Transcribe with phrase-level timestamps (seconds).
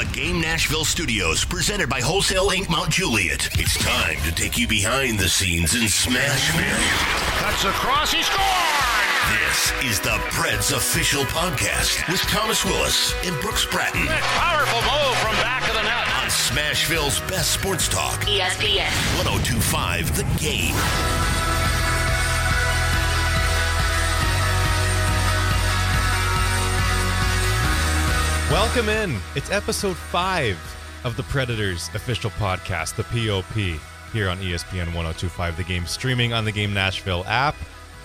[0.00, 2.70] the Game Nashville studios, presented by Wholesale Inc.
[2.70, 3.50] Mount Juliet.
[3.58, 7.38] It's time to take you behind the scenes in Smashville.
[7.38, 8.40] Cuts across, he scored!
[9.28, 15.34] This is the Preds official podcast with Thomas Willis and Brooks Bratton Powerful move from
[15.42, 16.08] back of the net.
[16.22, 18.20] on Smashville's best sports talk.
[18.22, 18.88] ESPN.
[19.24, 21.29] 1025 The Game.
[28.50, 29.16] Welcome in.
[29.36, 30.58] It's episode five
[31.04, 33.78] of the Predators official podcast, the POP,
[34.12, 37.54] here on ESPN 1025 The Game, streaming on the Game Nashville app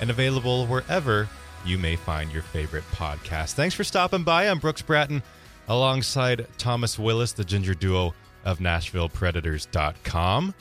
[0.02, 1.28] and available wherever
[1.66, 3.54] you may find your favorite podcast.
[3.54, 4.48] Thanks for stopping by.
[4.48, 5.24] I'm Brooks Bratton
[5.68, 10.54] alongside Thomas Willis, the ginger duo of NashvillePredators.com.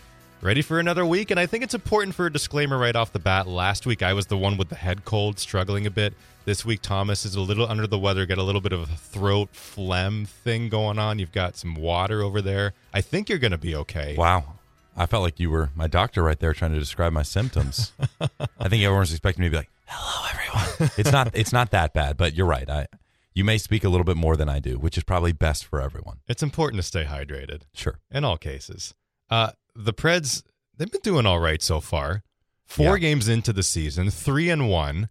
[0.45, 1.31] Ready for another week?
[1.31, 3.47] And I think it's important for a disclaimer right off the bat.
[3.47, 6.13] Last week, I was the one with the head cold, struggling a bit.
[6.45, 8.95] This week, Thomas is a little under the weather, got a little bit of a
[8.95, 11.19] throat phlegm thing going on.
[11.19, 12.75] You've got some water over there.
[12.93, 14.17] I think you're going to be okay.
[14.19, 14.59] Wow.
[14.95, 17.93] I felt like you were my doctor right there trying to describe my symptoms.
[18.21, 21.31] I think everyone's expecting me to be like, "Hello, everyone." It's not.
[21.33, 22.69] It's not that bad, but you're right.
[22.69, 22.87] I,
[23.33, 25.81] you may speak a little bit more than I do, which is probably best for
[25.81, 26.19] everyone.
[26.29, 27.99] It's important to stay hydrated Sure.
[28.11, 28.93] in all cases.
[29.31, 30.43] Uh, the Preds,
[30.77, 32.23] they've been doing all right so far.
[32.67, 33.01] Four Yeah.
[33.09, 35.09] games into the season, three and one,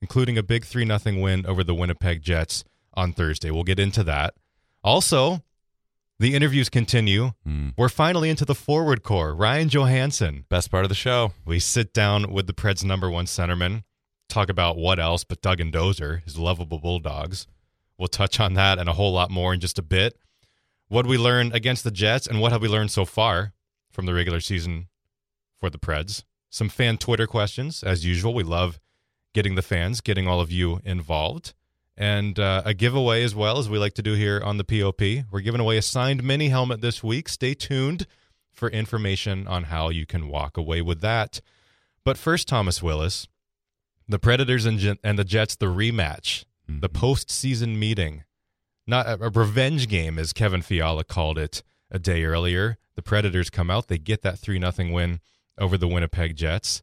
[0.00, 3.50] including a big three nothing win over the Winnipeg Jets on Thursday.
[3.50, 4.34] We'll get into that.
[4.84, 5.42] Also,
[6.18, 7.32] the interviews continue.
[7.46, 7.74] Mm.
[7.76, 9.34] We're finally into the forward core.
[9.34, 10.44] Ryan Johansen.
[10.48, 11.32] Best part of the show.
[11.44, 13.82] We sit down with the Preds' number one centerman,
[14.28, 17.46] talk about what else but Doug and Dozer, his lovable Bulldogs.
[17.98, 20.16] We'll touch on that and a whole lot more in just a bit.
[20.88, 23.52] What we learned against the Jets and what have we learned so far
[23.92, 24.88] from the regular season
[25.58, 26.24] for the Preds.
[26.50, 28.34] Some fan Twitter questions, as usual.
[28.34, 28.80] We love
[29.32, 31.54] getting the fans, getting all of you involved.
[31.96, 35.26] And uh, a giveaway as well, as we like to do here on the POP.
[35.30, 37.28] We're giving away a signed mini helmet this week.
[37.28, 38.06] Stay tuned
[38.50, 41.40] for information on how you can walk away with that.
[42.04, 43.28] But first, Thomas Willis,
[44.08, 48.24] the Predators and, and the Jets, the rematch, the postseason meeting,
[48.86, 52.78] not a, a revenge game, as Kevin Fiala called it a day earlier.
[52.94, 55.20] The Predators come out, they get that 3 0 win
[55.58, 56.82] over the Winnipeg Jets.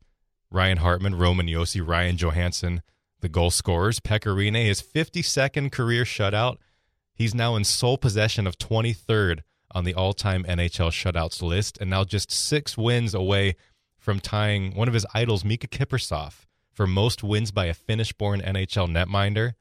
[0.51, 2.81] Ryan Hartman, Roman Josi, Ryan Johansen,
[3.21, 3.99] the goal scorers.
[3.99, 6.57] Pekka Rinne, his 52nd career shutout.
[7.13, 11.89] He's now in sole possession of 23rd on the all time NHL shutouts list, and
[11.89, 13.55] now just six wins away
[13.97, 18.41] from tying one of his idols, Miikka Kiprusoff, for most wins by a Finnish born
[18.41, 19.53] NHL netminder.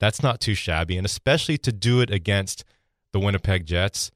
[0.00, 2.64] That's not too shabby, and especially to do it against
[3.12, 4.10] the Winnipeg Jets,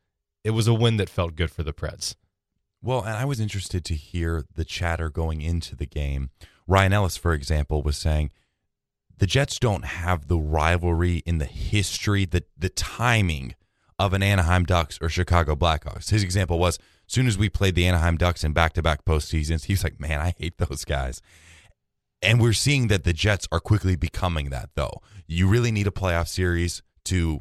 [0.46, 2.14] it was a win that felt good for the Preds.
[2.80, 6.30] Well, and I was interested to hear the chatter going into the game.
[6.68, 8.30] Ryan Ellis, for example, was saying
[9.18, 13.56] the Jets don't have the rivalry in the history, the the timing
[13.98, 16.10] of an Anaheim Ducks or Chicago Blackhawks.
[16.10, 16.78] His example was
[17.08, 19.82] as soon as we played the Anaheim Ducks in back to back postseasons, he was
[19.82, 21.20] like, Man, I hate those guys.
[22.22, 25.02] And we're seeing that the Jets are quickly becoming that, though.
[25.26, 27.40] You really need a playoff series to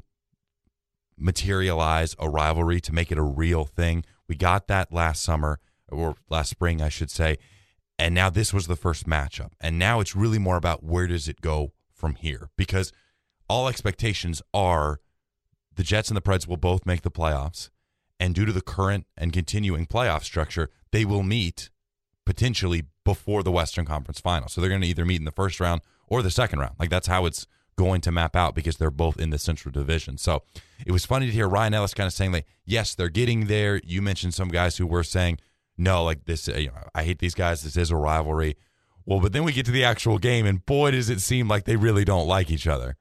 [1.17, 4.03] materialize a rivalry, to make it a real thing.
[4.27, 7.37] We got that last summer, or last spring, I should say.
[7.97, 9.51] And now this was the first matchup.
[9.61, 12.49] And now it's really more about where does it go from here?
[12.57, 12.91] Because
[13.47, 14.99] all expectations are
[15.73, 17.69] the Jets and the Preds will both make the playoffs.
[18.19, 21.69] And due to the current and continuing playoff structure, they will meet
[22.25, 24.49] potentially before the Western Conference final.
[24.49, 26.75] So they're going to either meet in the first round or the second round.
[26.79, 27.45] Like that's how it's
[27.77, 30.17] going to map out because they're both in the Central Division.
[30.17, 30.43] So
[30.85, 33.81] it was funny to hear Ryan Ellis kind of saying like, yes, they're getting there.
[33.83, 35.39] You mentioned some guys who were saying,
[35.77, 37.63] no, like this, uh, you know, I hate these guys.
[37.63, 38.55] This is a rivalry.
[39.05, 41.65] Well, but then we get to the actual game, and boy, does it seem like
[41.65, 42.97] they really don't like each other.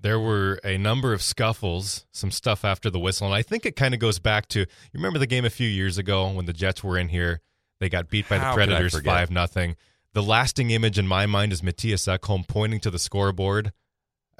[0.00, 3.74] There were a number of scuffles, some stuff after the whistle, and I think it
[3.74, 6.52] kind of goes back to you remember the game a few years ago when the
[6.52, 7.40] Jets were in here.
[7.80, 9.74] They got beat by How the Predators five nothing.
[10.14, 13.72] The lasting image in my mind is Mattias Ekholm pointing to the scoreboard.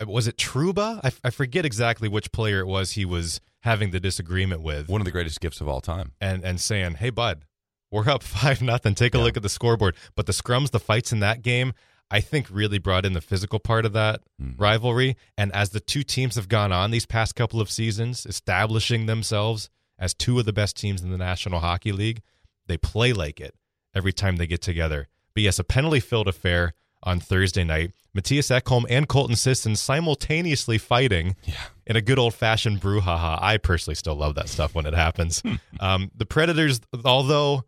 [0.00, 1.00] Uh, Was it Trouba?
[1.04, 5.00] I, I forget exactly which player it was he was having the disagreement with, One
[5.00, 6.12] of the greatest gifts of all time.
[6.20, 7.44] and and saying, "Hey, bud,
[7.90, 8.94] we're up five nothing.
[8.94, 9.24] Take a Yeah.
[9.24, 11.72] look at the scoreboard." But the scrums, the fights in that game,
[12.10, 14.54] I think really brought in the physical part of that Mhm.
[14.58, 15.16] rivalry.
[15.36, 19.68] And as the two teams have gone on these past couple of seasons, establishing themselves
[19.98, 22.22] as two of the best teams in the National Hockey League,
[22.66, 23.54] they play like it
[23.94, 25.08] every time they get together.
[25.38, 26.74] But yes, a penalty filled affair
[27.04, 27.92] on Thursday night.
[28.12, 31.54] Mattias Ekholm and Colton Sissons simultaneously fighting Yeah.
[31.86, 33.38] in a good old fashioned brouhaha.
[33.40, 35.40] I personally still love that stuff when it happens.
[35.78, 37.62] um, the Predators, although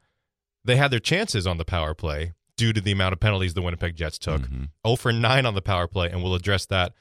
[0.64, 3.62] they had their chances on the power play due to the amount of penalties the
[3.62, 4.70] Winnipeg Jets took, Mhm.
[4.84, 6.92] 0 for 9 on the power play, and we'll address that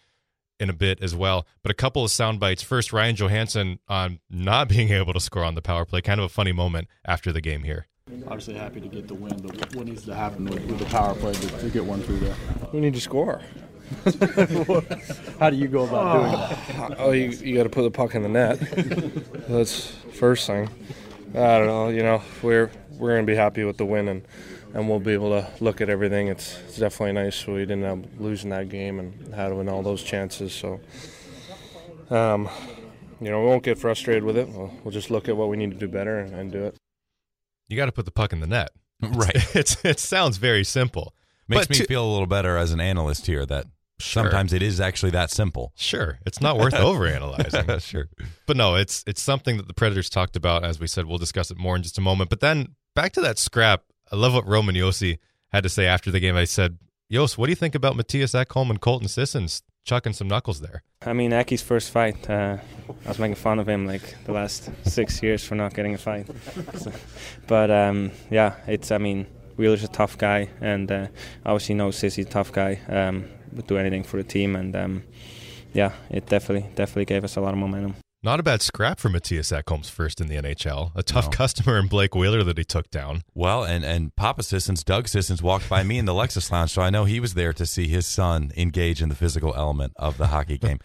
[0.59, 1.47] in a bit as well.
[1.63, 2.61] But a couple of sound bites.
[2.61, 6.01] First, Ryan Johansen on not being able to score on the power play.
[6.01, 7.87] Kind of a funny moment after the game here.
[8.27, 11.15] Obviously happy to get the win, but what needs to happen with, with the power
[11.15, 12.35] play to, to get one through there?
[12.71, 13.41] We need to score.
[15.39, 16.31] How do you go about doing
[16.89, 16.95] that?
[16.99, 18.59] Oh, you, you got to put the puck in the net.
[19.47, 20.69] That's first thing.
[21.33, 21.89] I don't know.
[21.89, 22.69] You know, we're
[22.99, 24.21] we're gonna be happy with the win, and,
[24.73, 26.27] and we'll be able to look at everything.
[26.27, 29.81] It's, it's definitely nice we didn't have losing that game and had to win all
[29.81, 30.53] those chances.
[30.53, 30.79] So,
[32.09, 32.49] um,
[33.21, 34.49] you know, we won't get frustrated with it.
[34.49, 36.75] We'll, we'll just look at what we need to do better and, and do it.
[37.69, 38.69] You got to put the puck in the net.
[39.01, 39.55] Right.
[39.55, 41.13] It's it sounds very simple.
[41.47, 43.65] Makes But me to- feel a little better as an analyst here that
[44.01, 44.23] Sure.
[44.23, 45.73] sometimes it is actually that simple.
[45.75, 47.81] Sure, it's not worth overanalyzing.
[47.81, 48.07] sure.
[48.45, 50.63] But no, it's it's something that the Predators talked about.
[50.63, 52.29] As we said, we'll discuss it more in just a moment.
[52.29, 53.83] But then back to that scrap.
[54.11, 55.19] I love what Roman Josi
[55.49, 56.35] had to say after the game.
[56.37, 56.77] I said,
[57.09, 60.83] Yos, what do you think about Mattias Ekholm and Colton Sissons chucking some knuckles there?
[61.05, 62.57] I mean, Aki's first fight, uh,
[63.05, 65.97] I was making fun of him like the last six years for not getting a
[65.97, 66.27] fight.
[66.77, 66.91] So-
[67.47, 68.91] but um, yeah, it's.
[68.91, 69.25] I mean,
[69.57, 71.07] Wheeler's a tough guy, and uh,
[71.45, 72.79] obviously knows Sissy's a tough guy.
[72.87, 75.03] Um, would do anything for the team, and um,
[75.73, 77.95] yeah, it definitely definitely gave us a lot of momentum.
[78.21, 80.91] Not a bad scrap for Mattias Ekholm's first in the NHL.
[80.93, 81.31] A tough No.
[81.31, 83.21] customer in Blake Wheeler that he took down.
[83.33, 86.81] Well, and and Papa Sissons, Doug Sissons walked by me in the Lexus Lounge, so
[86.81, 90.17] I know he was there to see his son engage in the physical element of
[90.17, 90.79] the hockey game.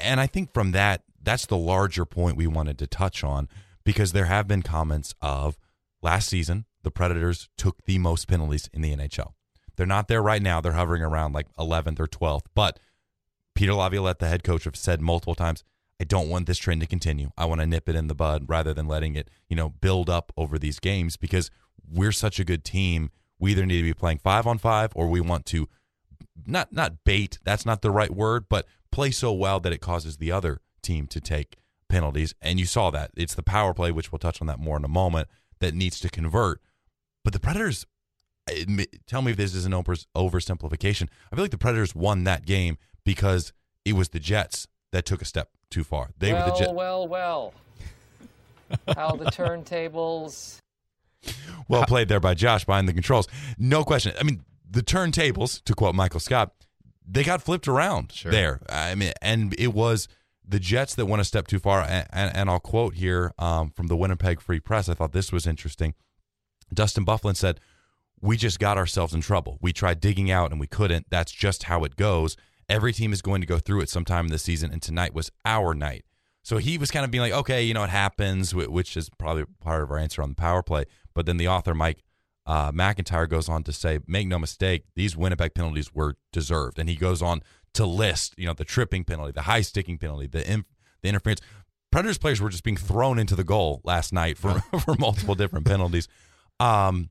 [0.00, 3.48] and I think from that, that's the larger point we wanted to touch on
[3.82, 5.58] because there have been comments of
[6.00, 9.32] last season the Predators took the most penalties in the NHL.
[9.74, 12.46] They're not there right now; they're hovering around like 11th or 12th.
[12.54, 12.78] But
[13.56, 15.64] Peter Laviolette, the head coach, have said multiple times,
[16.00, 17.30] I don't want this trend to continue.
[17.36, 20.08] I want to nip it in the bud rather than letting it, you know, build
[20.08, 21.50] up over these games because
[21.90, 23.10] we're such a good team.
[23.38, 25.68] We either need to be playing five on five or we want to
[26.46, 30.16] not not bait, that's not the right word, but play so well that it causes
[30.16, 31.56] the other team to take
[31.88, 32.34] penalties.
[32.40, 33.10] And you saw that.
[33.16, 35.28] It's the power play, which we'll touch on that more in a moment,
[35.60, 36.60] that needs to convert.
[37.24, 37.86] But the Predators
[38.48, 41.08] admit- tell me if this is an over, oversimplification.
[41.30, 43.52] I feel like the Predators won that game because
[43.84, 46.10] it was the Jets that took a step too far.
[46.18, 46.72] They well, were the Jets.
[46.72, 47.54] well, well.
[48.94, 50.58] How the turntables.
[51.68, 53.28] Well played there by Josh behind the controls.
[53.58, 54.12] No question.
[54.20, 56.52] I mean, the turntables, to quote Michael Scott,
[57.06, 58.30] they got flipped around Sure.
[58.30, 58.60] there.
[58.68, 60.08] I mean, and it was
[60.46, 61.82] the Jets that went a step too far.
[61.82, 64.88] And, and, and I'll quote here um, from the Winnipeg Free Press.
[64.88, 65.94] I thought this was interesting.
[66.72, 67.60] Dustin Byfuglien said,
[68.20, 69.58] "We just got ourselves in trouble.
[69.62, 71.06] We tried digging out and we couldn't.
[71.08, 72.36] That's just how it goes.
[72.68, 75.30] Every team is going to go through it sometime in the season, and tonight was
[75.44, 76.04] our night."
[76.42, 79.44] So he was kind of being like, "Okay, you know, it happens," which is probably
[79.60, 80.84] part of our answer on the power play.
[81.14, 82.02] But then the author Mike
[82.46, 86.88] uh, McIntyre goes on to say, "Make no mistake, these Winnipeg penalties were deserved," and
[86.88, 87.42] he goes on
[87.74, 90.64] to list, you know, the tripping penalty, the high sticking penalty, the
[91.02, 91.40] the interference.
[91.90, 95.66] Predators players were just being thrown into the goal last night for for multiple different
[95.66, 96.08] penalties.
[96.60, 97.10] Um,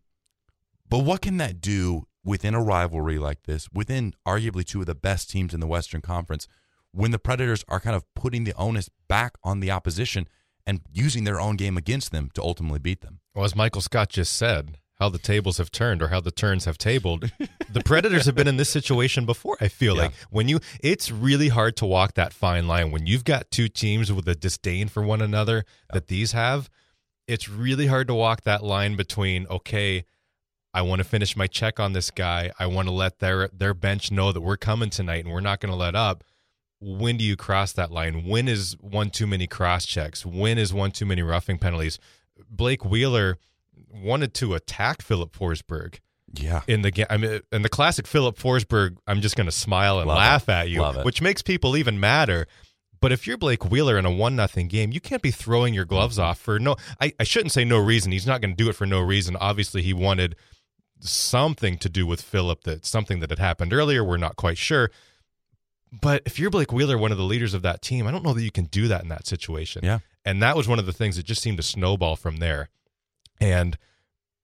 [0.90, 4.94] but what can that do within a rivalry like this, within arguably two of the
[4.94, 6.48] best teams in the Western Conference,
[6.92, 10.28] when the Predators are kind of putting the onus back on the opposition
[10.66, 13.22] and using their own game against them to ultimately beat them?
[13.34, 16.66] Well, as Michael Scott just said, how the tables have turned or how the turns
[16.66, 17.32] have tabled.
[17.72, 19.56] the Predators have been in this situation before.
[19.62, 20.04] I feel Yeah.
[20.04, 23.70] like when you, it's really hard to walk that fine line when you've got two
[23.70, 25.64] teams with a disdain for one another
[25.94, 26.70] that these have.
[27.28, 30.04] It's really hard to walk that line between okay,
[30.74, 32.52] I want to finish my check on this guy.
[32.60, 35.60] I want to let their their bench know that we're coming tonight and we're not
[35.60, 36.24] going to let up.
[36.80, 38.26] When do you cross that line?
[38.28, 40.26] When is one too many cross checks?
[40.26, 41.98] When is one too many roughing penalties?
[42.50, 43.38] Blake Wheeler
[43.92, 45.96] wanted to attack Filip Forsberg
[46.34, 46.62] Yeah.
[46.68, 47.08] in the game.
[47.10, 50.50] I mean, in the classic Filip Forsberg, I'm just going to smile and Love laugh
[50.50, 50.52] it.
[50.52, 52.48] at you, which makes people even madder.
[53.00, 55.86] But if you're Blake Wheeler in a one nothing game, you can't be throwing your
[55.86, 56.26] gloves Mm-hmm.
[56.30, 56.76] off for no.
[57.02, 58.12] I, I shouldn't say no reason.
[58.12, 59.36] He's not going to do it for no reason.
[59.36, 60.36] Obviously, he wanted
[61.00, 64.04] something to do with Filip that something that had happened earlier.
[64.04, 64.92] We're not quite sure.
[65.92, 68.34] But if you're Blake Wheeler, one of the leaders of that team, I don't know
[68.34, 69.82] that you can do that in that situation.
[69.86, 70.00] Yeah.
[70.26, 72.70] And that was one of the things that just seemed to snowball from there.
[73.40, 73.78] And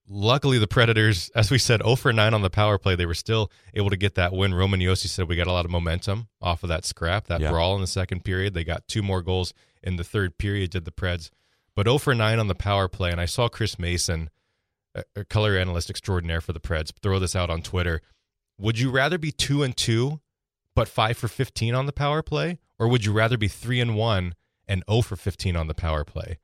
[0.08, 3.14] luckily, the Predators, as we said, 0 for 9 on the power play, they were
[3.14, 4.54] still able to get that win.
[4.54, 7.50] Roman Josi said we got a lot of momentum off of that scrap, that Yeah.
[7.52, 8.54] brawl in the second period.
[8.54, 11.30] They got two more goals in the third period, did the Preds.
[11.76, 13.12] But 0 for 9 on the power play.
[13.12, 14.30] And I saw Chris Mason,
[15.16, 18.02] a, color analyst extraordinaire for the Preds, throw this out on Twitter.
[18.60, 20.20] Would you rather be 2 and 2,
[20.76, 22.60] but 5 for 15 on the power play?
[22.80, 24.36] Or would you rather be 3 and 1
[24.68, 26.38] and 0 for 15 on the power play?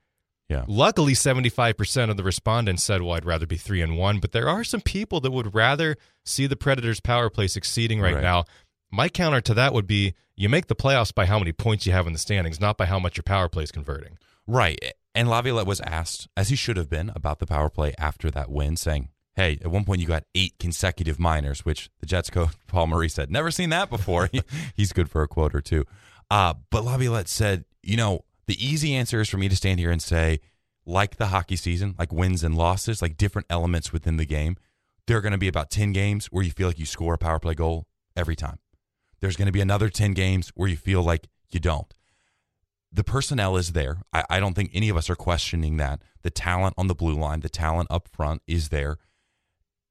[0.47, 0.65] Yeah.
[0.67, 4.19] Luckily, 75% of the respondents said, well, I'd rather be 3 and 1.
[4.19, 8.15] But there are some people that would rather see the Predators' power play succeeding right,
[8.15, 8.23] Right.
[8.23, 8.45] now.
[8.91, 11.91] My counter to that would be you make the playoffs by how many points you
[11.91, 14.17] have in the standings, not by how much your power play is converting.
[14.47, 14.79] Right.
[15.19, 18.49] And Laviolette was asked, as he should have been, about the power play after that
[18.49, 22.51] win, saying, Hey, at one point you got eight consecutive minors, which the Jets coach
[22.67, 24.29] Paul Maurice said, never seen that before.
[24.77, 25.83] He's good for a quote or two.
[26.31, 29.91] Uh, but Laviolette said, you know, the easy answer is for me to stand here
[29.91, 30.39] and say,
[30.85, 34.55] like the hockey season, like wins and losses, like different elements within the game,
[35.05, 37.17] there are going to be about 10 games where you feel like you score a
[37.17, 38.59] power play goal every time.
[39.19, 41.93] There's going to be another 10 games where you feel like you don't.
[42.91, 44.01] The personnel is there.
[44.12, 46.01] I, I don't think any of us are questioning that.
[46.24, 48.98] The talent on the blue line, the talent up front is there.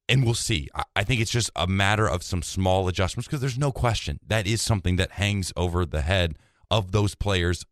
[0.09, 0.67] And we'll see.
[0.75, 4.19] I, I think it's just a matter of some small adjustments because there's no question
[4.27, 6.35] that is something that hangs over the head
[6.69, 7.65] of those players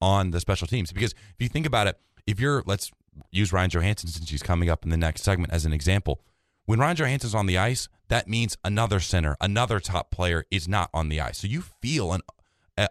[0.00, 0.92] on the special teams.
[0.92, 2.90] Because if you think about it, if you're, let's
[3.30, 6.22] use Ryan Johansen since he's coming up in the next segment as an example.
[6.64, 10.90] When Ryan Johansen's on the ice, that means another center, another top player is not
[10.94, 11.38] on the ice.
[11.38, 12.20] So you feel an,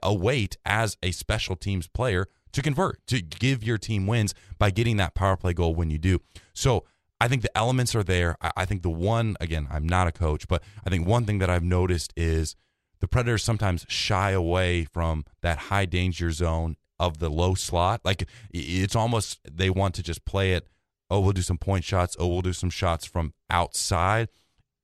[0.03, 4.71] a weight as a special teams player to convert, to give your team wins by
[4.71, 6.19] getting that power play goal when you do.
[6.53, 6.85] So
[7.21, 8.37] I think the elements are there.
[8.41, 11.49] I think the one, again, I'm not a coach, but I think one thing that
[11.49, 12.55] I've noticed is
[13.01, 18.01] the Predators sometimes shy away from that high danger zone of the low slot.
[18.03, 20.67] Like it's almost they want to just play it.
[21.09, 22.15] Oh, we'll do some point shots.
[22.19, 24.29] Oh, we'll do some shots from outside.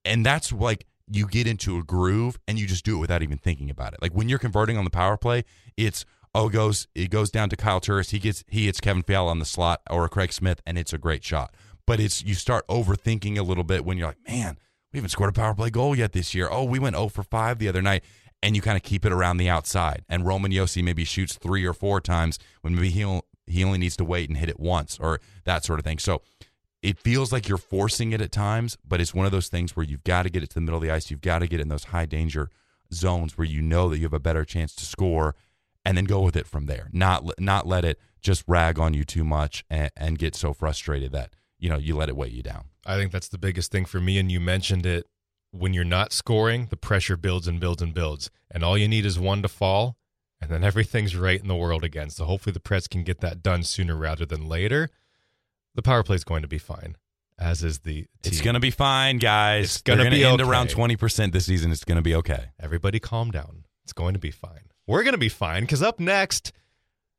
[0.04, 3.38] And that's like you get into a groove and you just do it without even
[3.38, 4.02] thinking about it.
[4.02, 5.44] Like when you're converting on the power play,
[5.78, 8.12] it's oh it goes it goes down to Kyle Turris.
[8.12, 10.98] He gets he hits Kevin Fiala on the slot or Craig Smith and it's a
[10.98, 11.54] great shot.
[11.86, 14.58] But it's you start overthinking a little bit when you're like, man,
[14.92, 16.48] we haven't scored a power play goal yet this year.
[16.50, 18.04] Oh, we went 0 for 5 the other night
[18.42, 20.04] and you kind of keep it around the outside.
[20.10, 23.96] And Roman Josi maybe shoots three or four times when maybe he he only needs
[23.98, 26.00] to wait and hit it once or that sort of thing.
[26.00, 26.22] So
[26.86, 29.84] it feels like you're forcing it at times, but it's one of those things where
[29.84, 31.10] you've got to get it to the middle of the ice.
[31.10, 32.51] You've got to get in those high danger
[32.94, 35.36] zones where you know that you have a better chance to score,
[35.84, 36.89] and then go with it from there.
[36.94, 41.12] Not not let it just rag on you too much and, and get so frustrated
[41.12, 42.65] that you know you let it weigh you down.
[42.86, 45.08] I think that's the biggest thing for me, and you mentioned it
[45.50, 48.30] when you're not scoring, the pressure builds and builds and builds.
[48.51, 49.98] And all you need is one to fall,
[50.39, 52.12] and then everything's right in the world again.
[52.12, 54.92] So hopefully the Preds can get that done sooner rather than later.
[55.75, 56.96] The power play is going to be fine,
[57.38, 58.08] as is the team.
[58.24, 59.65] It's going to be fine, guys.
[59.65, 60.50] It's gonna be end okay.
[60.50, 61.72] around 20% this season.
[61.72, 62.51] It's going to be okay.
[62.60, 63.65] Everybody calm down.
[63.84, 64.72] It's going to be fine.
[64.88, 66.53] We're going to be fine because up next,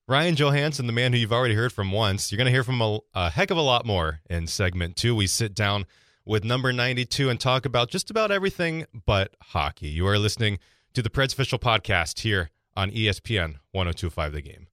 [0.09, 2.81] Ryan Johansen, the man who you've already heard from once, you're going to hear from
[2.81, 5.15] a, a heck of a lot more in segment two.
[5.15, 5.85] We sit down
[6.25, 9.89] with number 92 and talk about just about everything but hockey.
[9.89, 10.59] You are listening
[10.95, 14.67] to the Preds official podcast here on ESPN 1025 The Game.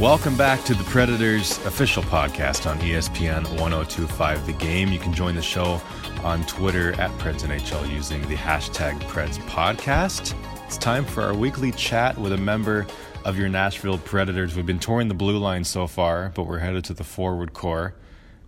[0.00, 4.90] Welcome back to the Predators official podcast on ESPN 1025 The Game.
[4.90, 5.80] You can join the show
[6.24, 10.34] on Twitter at Preds NHL using the hashtag Preds Podcast.
[10.66, 12.88] It's time for our weekly chat with a member
[13.24, 14.56] of your Nashville Predators.
[14.56, 17.94] We've been touring the blue line so far, but we're headed to the forward core.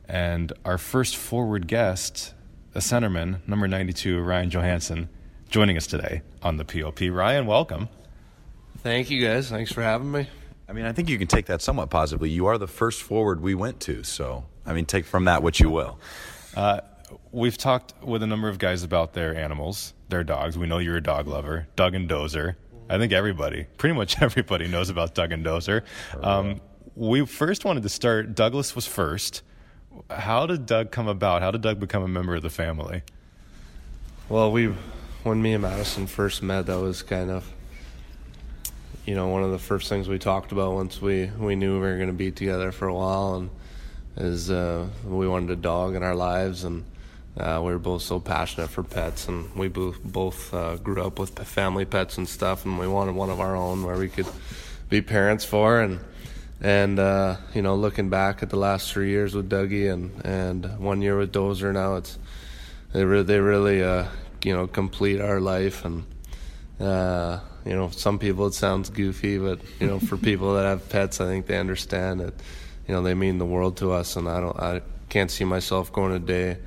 [0.09, 2.35] And our first forward guest,
[2.75, 5.09] a centerman, number 92, Ryan Johansen,
[5.49, 7.03] joining us today on the POP.
[7.09, 7.89] Ryan, welcome.
[8.79, 9.49] Thank you guys.
[9.49, 10.29] Thanks for having me.
[10.69, 12.31] I mean, I think you can take that somewhat positively.
[12.31, 15.61] You are the first forward we went to, so I mean, take from that what
[15.61, 15.99] you will.
[16.57, 16.81] Uh,
[17.31, 20.59] we've talked with a number of guys about their animals, their dogs.
[20.59, 22.57] We know you're a dog lover, Doug and Dozer.
[22.89, 25.83] I think everybody, pretty much everybody, knows about Doug and Dozer.
[26.21, 26.61] Um,
[26.95, 28.35] we first wanted to start.
[28.35, 29.43] Douglas was first.
[30.11, 31.43] How did Doug come about?
[31.43, 33.03] How did Doug become a member of the family?
[34.29, 34.75] Well, we,
[35.23, 37.51] when me and Madison first met, that was kind of,
[39.07, 41.81] you know, one of the first things we talked about once we we knew we
[41.81, 43.51] were going to be together for a while, and
[44.17, 46.85] is uh, we wanted a dog in our lives, and
[47.39, 51.21] uh, we were both so passionate for pets, and we both both uh, grew up
[51.21, 54.27] with family pets and stuff, and we wanted one of our own where we could
[54.91, 56.01] be parents for, and
[56.61, 60.81] and uh, you know, looking back at the last three years with Dougie and and
[60.81, 62.19] one year with Dozer, now it's
[62.93, 64.07] they re- they really uh,
[64.43, 66.05] you know complete our life and
[66.81, 70.89] uh, you know some people it sounds goofy but you know for people that have
[70.89, 72.35] pets I think they understand that
[72.87, 75.93] you know they mean the world to us and I don't I can't see myself
[75.93, 76.59] going a day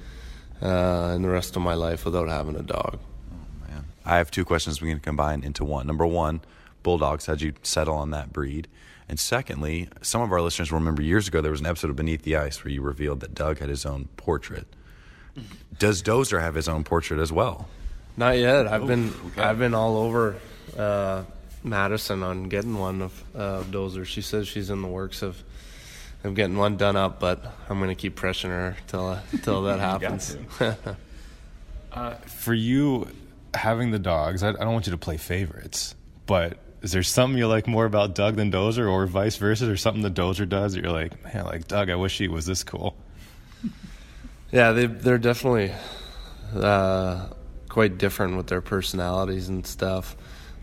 [0.62, 3.00] uh, in the rest of my life without having a dog.
[3.32, 3.86] Oh man.
[4.06, 5.88] I have two questions we can combine into one.
[5.88, 6.42] Number one,
[6.84, 7.26] bulldogs.
[7.26, 8.68] How'd you settle on that breed?
[9.08, 11.96] And secondly, some of our listeners will remember years ago there was an episode of
[11.96, 14.68] Beneath the Ice where you revealed that Doug had his own portrait.
[15.78, 17.68] Does Dozer have his own portrait as well?
[18.18, 18.68] Not yet.
[18.68, 20.36] I've been I've been all over
[20.78, 21.24] uh,
[21.64, 24.06] Madison on getting one of uh, Dozer.
[24.06, 25.42] She says she's in the works of
[26.24, 29.80] of getting one done up, but I'm gonna keep pressuring her till uh, till that
[29.90, 30.38] happens.
[31.92, 33.08] Uh, for you,
[33.56, 35.96] having the dogs, I, I don't want you to play favorites,
[36.28, 39.76] but is there something you like more about Doug than Dozer, or vice versa, or
[39.76, 42.64] something that Dozer does that you're like, man, like Doug, I wish he was this
[42.64, 42.96] cool?
[44.52, 45.72] Yeah, they they're definitely
[46.56, 47.28] uh,
[47.70, 50.16] quite different with their personalities and stuff.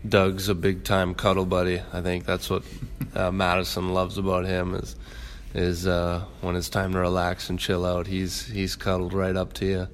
[0.09, 1.81] Doug's a big time cuddle buddy.
[1.91, 2.63] I think that's what
[3.15, 4.95] uh, Madison loves about him is
[5.53, 8.07] is uh, when it's time to relax and chill out.
[8.07, 9.87] He's he's cuddled right up to you.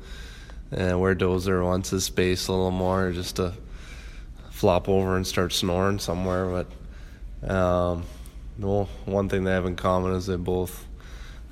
[0.72, 3.54] And where Dozer wants his space a little more, just to
[4.50, 6.66] flop over and start snoring somewhere.
[7.42, 8.06] But um,
[8.58, 10.88] well, one thing they have in common is they both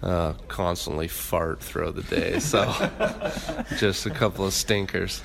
[0.01, 2.39] uh, constantly fart throughout the day.
[2.39, 2.65] So
[3.77, 5.21] just a couple of stinkers.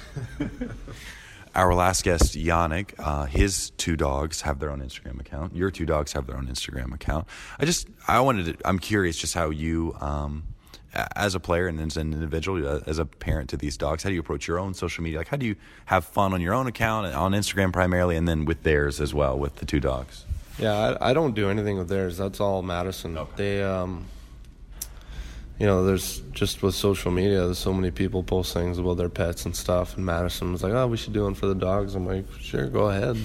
[1.57, 5.57] Our last guest, Yannick, uh, his two dogs have their own Instagram account.
[5.57, 7.27] Your two dogs have their own Instagram account.
[7.59, 10.45] I just, I wanted to, I'm curious just how you, um,
[10.93, 14.11] as a player and as an individual, uh, as a parent to these dogs, how
[14.11, 15.21] do you approach your own social media?
[15.21, 18.45] Like, how do you have fun on your own account, on Instagram primarily, and then
[18.45, 20.27] with theirs as well, with the two dogs?
[20.59, 22.19] Yeah, I, I don't do anything with theirs.
[22.19, 23.17] That's all Madison.
[23.17, 23.33] Okay.
[23.37, 24.05] They, um,
[25.59, 29.09] you know, there's just with social media, there's so many people post things about their
[29.09, 29.97] pets and stuff.
[29.97, 32.67] And Madison was like, "Oh, we should do one for the dogs." I'm like, "Sure,
[32.67, 33.17] go ahead."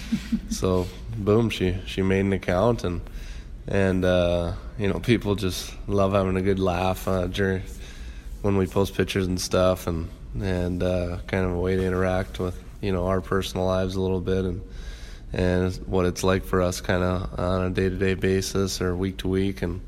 [0.50, 3.00] so, boom, she she made an account, and
[3.68, 7.62] and uh, you know, people just love having a good laugh uh, during
[8.42, 10.08] when we post pictures and stuff, and
[10.40, 14.00] and uh, kind of a way to interact with you know our personal lives a
[14.00, 14.60] little bit, and
[15.32, 18.96] and what it's like for us, kind of on a day to day basis or
[18.96, 19.80] week to week, and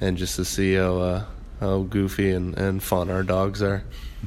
[0.00, 1.24] and just to see how uh,
[1.60, 3.84] how goofy and, and fun our dogs are.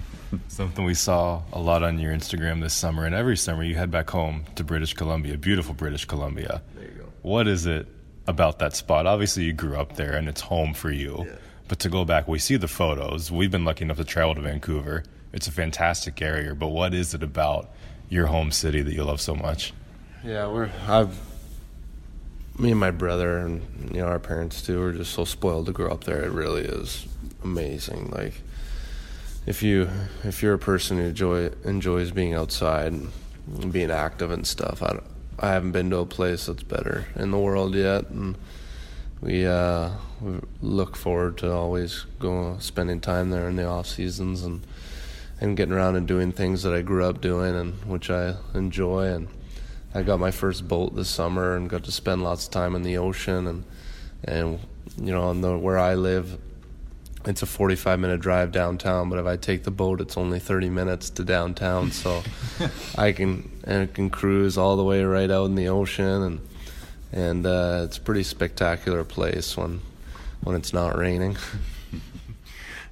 [0.48, 3.91] Something we saw a lot on your Instagram this summer, and every summer you head
[3.91, 6.62] back home to British Columbia, beautiful British Columbia.
[6.75, 7.05] There you go.
[7.21, 7.88] What is it
[8.27, 9.07] about that spot?
[9.07, 11.25] Obviously, you grew up there and it's home for you.
[11.27, 11.36] Yeah.
[11.67, 13.31] But to go back, we see the photos.
[13.31, 15.03] We've been lucky enough to travel to Vancouver.
[15.33, 17.69] It's a fantastic area, but what is it about
[18.09, 19.74] your home city that you love so much?
[20.24, 21.17] Yeah, we're I've
[22.57, 23.62] me and my brother and
[23.93, 26.24] you know our parents too are just so spoiled to grow up there.
[26.24, 27.08] It really is
[27.43, 28.10] amazing.
[28.12, 28.41] Like
[29.45, 29.89] if you
[30.23, 34.99] if you're a person who enjoy enjoys being outside and being active and stuff, I
[35.39, 38.38] I haven't been to a place that's better in the world yet, and
[39.21, 44.43] we uh, we look forward to always going spending time there in the off seasons
[44.43, 44.62] and
[45.41, 49.06] and getting around and doing things that I grew up doing and which I enjoy
[49.06, 49.30] and
[49.93, 52.84] I got my first boat this summer and got to spend lots of time in
[52.84, 53.63] the ocean and
[54.23, 54.60] and
[54.97, 56.38] you know on the where I live
[57.25, 60.69] it's a 45 minute drive downtown but if I take the boat it's only 30
[60.69, 62.23] minutes to downtown so
[62.97, 66.39] I can and can cruise all the way right out in the ocean and
[67.12, 69.82] and uh, it's a pretty spectacular place when
[70.41, 71.38] when it's not raining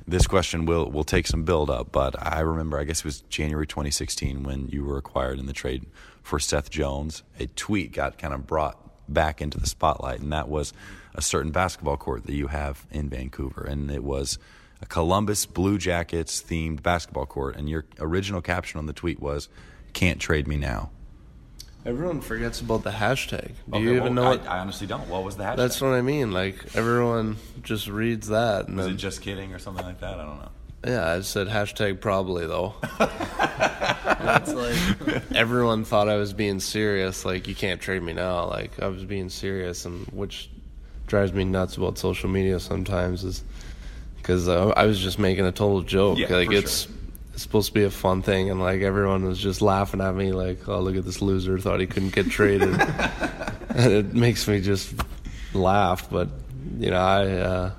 [0.08, 3.22] this question will will take some build up, but I remember I guess it was
[3.22, 5.86] January 2016 when you were acquired in the trade
[6.24, 7.24] for Seth Jones.
[7.40, 10.74] A tweet got kind of brought back into the spotlight, and that was
[11.16, 14.38] a certain basketball court that you have in Vancouver, and it was
[14.82, 17.56] a Columbus Blue Jackets themed basketball court.
[17.56, 19.50] And your original caption on the tweet was,
[19.94, 20.92] "Can't trade me now."
[21.86, 23.52] Everyone forgets about the hashtag.
[23.70, 24.48] Do Okay, you even well, know I, what?
[24.48, 25.08] I honestly don't.
[25.08, 25.58] What was the hashtag?
[25.58, 26.32] That's what I mean.
[26.32, 30.16] Like everyone just reads that, and was then, it just kidding or something like that?
[30.20, 30.50] I don't know.
[30.88, 32.76] Yeah, I said hashtag probably though.
[33.00, 37.26] That's like everyone thought I was being serious.
[37.26, 38.46] Like you can't trade me now.
[38.48, 40.50] Like I was being serious, and which
[41.08, 43.44] drives me nuts about social media sometimes is
[44.18, 46.18] because uh, I was just making a total joke.
[46.18, 46.88] Yeah, like it's.
[47.34, 50.32] It's supposed to be a fun thing, and like everyone was just laughing at me,
[50.32, 51.60] like, "Oh, look at this loser!
[51.60, 52.82] Thought he couldn't get traded." and
[53.94, 54.96] it makes me just
[55.54, 56.10] laugh.
[56.10, 56.30] But
[56.80, 57.72] you know, I uh,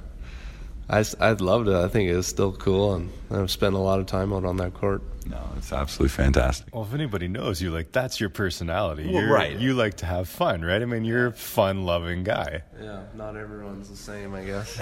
[0.89, 1.75] I I loved it.
[1.75, 4.75] I think it's still cool, and I've spent a lot of time out on that
[4.75, 5.03] court.
[5.27, 6.75] No, it's absolutely fantastic.
[6.75, 9.05] Well, if anybody knows you, like that's your personality.
[9.13, 9.55] Well, You're, right.
[9.59, 10.81] You like to have fun, right?
[10.81, 12.63] I mean, you're a fun-loving guy.
[12.81, 14.81] Yeah, not everyone's the same, I guess.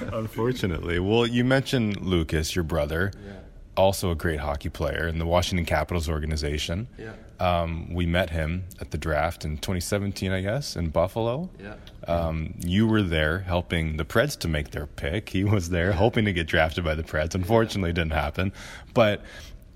[0.12, 3.12] Unfortunately, well, you mentioned Lucas, your brother,
[3.76, 6.88] also a great hockey player in the Washington Capitals organization.
[6.98, 7.12] Yeah.
[7.40, 11.50] Um, we met him at the draft in 2017, I guess, in Buffalo.
[11.60, 11.74] Yeah.
[12.06, 15.28] Um, you were there helping the Preds to make their pick.
[15.30, 17.34] He was there hoping to get drafted by the Preds.
[17.34, 18.52] Unfortunately, it didn't happen.
[18.92, 19.22] But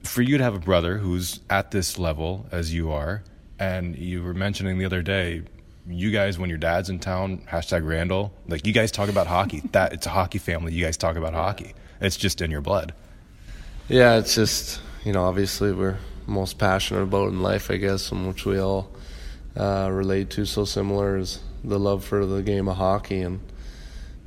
[0.05, 3.25] for you to have a brother who's at this level as you are,
[3.59, 5.43] and you were mentioning the other day,
[5.89, 9.63] you guys, when your dad's in town, hashtag Randall, like you guys talk about hockey.
[9.73, 10.73] That it's a hockey family.
[10.73, 11.75] You guys talk about hockey.
[12.01, 12.95] It's just in your blood.
[13.89, 15.97] Yeah, it's just you know, obviously we're
[16.27, 18.91] most passionate about in life, I guess, and which we all
[19.57, 23.41] uh, relate to so similar is the love for the game of hockey, and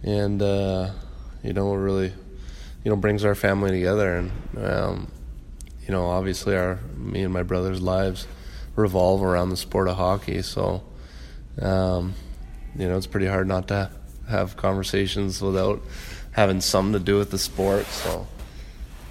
[0.02, 0.90] and uh,
[1.44, 2.12] you know, really
[2.84, 5.12] you know brings our family together, and um,
[5.82, 8.26] you you know, obviously our me and my brother's lives
[8.78, 10.42] revolve around the sport of hockey.
[10.42, 10.82] So,
[11.62, 12.14] um,
[12.78, 13.92] you know, it's pretty hard not to
[14.30, 15.82] have conversations without
[16.32, 17.86] having something to do with the sport.
[17.88, 18.26] So,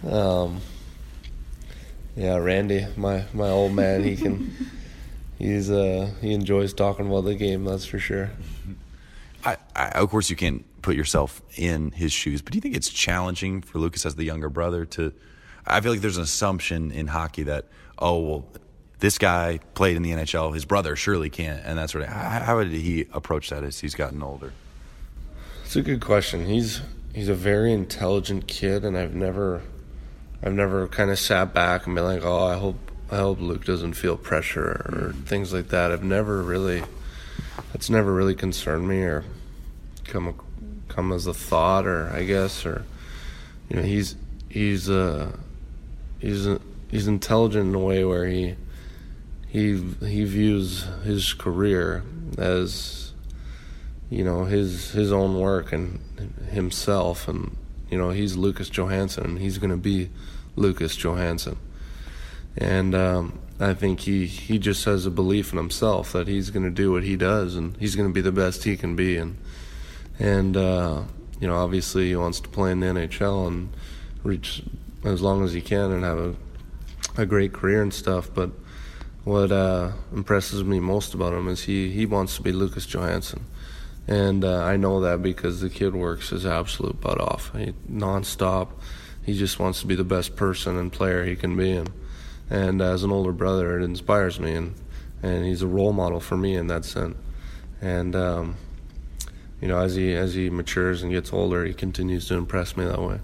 [0.09, 0.61] um,
[2.17, 4.55] yeah, Randy, my my old man, he can.
[5.39, 7.65] he's uh he enjoys talking about the game.
[7.65, 8.31] That's for sure.
[9.45, 12.77] I, I, of course, you can't put yourself in his shoes, but do you think
[12.77, 15.15] it's challenging for Lucas as the younger brother to?
[15.67, 17.67] I feel like there's an assumption in hockey that
[17.99, 18.49] oh well,
[18.99, 22.41] this guy played in the NHL, his brother surely can't, and that's sort of how,
[22.41, 24.53] how did he approach that as he's gotten older?
[25.65, 26.47] It's a good question.
[26.47, 26.83] He's
[27.15, 29.63] he's a very intelligent kid, and I've never
[30.43, 32.77] I've never kind of sat back and been like, oh, I hope
[33.11, 35.91] I hope Luke doesn't feel pressure or things like that.
[35.91, 36.83] I've never really
[37.73, 39.25] that's never really concerned me or
[40.05, 40.35] come
[40.89, 42.85] come as a thought or I guess or
[43.69, 44.17] you know he's
[44.49, 45.37] he's uh
[46.19, 46.49] he's
[46.91, 48.55] he's intelligent in a way where he
[49.49, 52.03] he he views his career
[52.39, 53.13] as
[54.09, 56.01] you know his his own work and
[56.51, 57.57] himself and
[57.91, 60.11] you know he's Lucas Johansen and he's going to be
[60.57, 61.57] Lucas Johansen.
[62.57, 66.65] And um, I think he he just has a belief in himself that he's going
[66.65, 69.17] to do what he does and he's going to be the best he can be.
[69.17, 69.39] And
[70.19, 71.03] and uh,
[71.41, 73.71] you know obviously he wants to play in the NHL and
[74.23, 74.63] reach
[75.05, 76.35] as long as he can and have a
[77.17, 78.51] a great career and stuff but
[79.25, 83.43] what uh, impresses me most about him is he he wants to be Lucas Johansen
[84.07, 88.69] and uh, I know that because the kid works his absolute butt off he nonstop
[89.25, 91.91] he just wants to be the best person and player he can be and
[92.51, 94.75] and as an older brother, it inspires me, and
[95.23, 97.17] and he's a role model for me in that sense.
[97.81, 98.57] And um,
[99.61, 102.85] you know, as he as he matures and gets older, he continues to impress me
[102.85, 103.21] that way.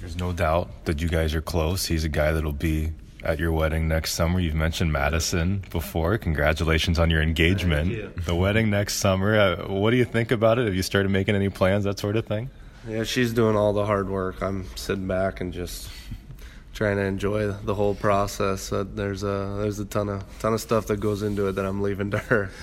[0.00, 1.84] There's no doubt that you guys are close.
[1.84, 4.40] He's a guy that'll be at your wedding next summer.
[4.40, 6.18] You've mentioned Madison before.
[6.18, 7.90] Congratulations on your engagement.
[7.90, 8.12] You.
[8.24, 9.38] The wedding next summer.
[9.38, 10.66] Uh, what do you think about it?
[10.66, 12.50] Have you started making any plans, that sort of thing?
[12.88, 14.42] Yeah, she's doing all the hard work.
[14.42, 15.90] I'm sitting back and just
[16.72, 18.72] trying to enjoy the whole process.
[18.72, 21.66] Uh, there's a there's a ton of ton of stuff that goes into it that
[21.66, 22.50] I'm leaving to her.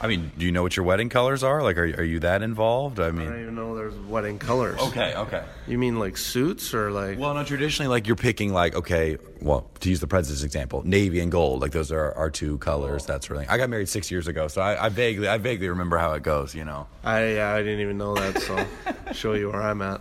[0.00, 1.62] I mean, do you know what your wedding colors are?
[1.62, 3.00] Like, are are you that involved?
[3.00, 4.78] I mean, I don't even know there's wedding colors.
[4.80, 5.42] Okay, okay.
[5.66, 7.18] You mean like suits or like?
[7.18, 7.44] Well, no.
[7.44, 11.60] Traditionally, like you're picking like okay, well, to use the Preds example, navy and gold.
[11.60, 13.04] Like those are our two colors.
[13.04, 13.12] Oh.
[13.12, 13.50] That sort of thing.
[13.50, 16.22] I got married six years ago, so I, I vaguely I vaguely remember how it
[16.22, 16.54] goes.
[16.54, 16.86] You know.
[17.04, 18.40] I yeah, I didn't even know that.
[18.40, 18.66] So
[19.12, 20.00] show you where I'm at.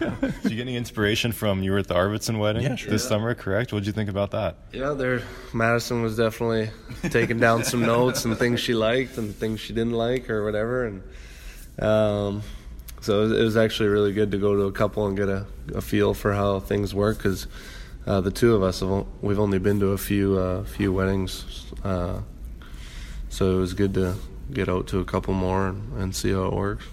[0.00, 2.90] Did you get any inspiration from you were at the Arvidsson wedding yeah, sure.
[2.90, 3.08] this yeah.
[3.08, 3.34] summer?
[3.34, 3.72] Correct.
[3.72, 4.56] What did you think about that?
[4.72, 5.22] Yeah, there.
[5.52, 6.70] Madison was definitely
[7.10, 10.86] taking down some notes and things she liked and things she didn't like or whatever,
[10.86, 11.02] and
[11.78, 12.42] um,
[13.00, 15.28] so it was, it was, actually really good to go to a couple and get
[15.28, 17.46] a, a feel for how things work because
[18.06, 21.66] uh, the two of us have we've only been to a few uh, few weddings,
[21.84, 22.20] uh,
[23.28, 24.14] so it was good to
[24.52, 26.84] get out to a couple more and, and see how it works.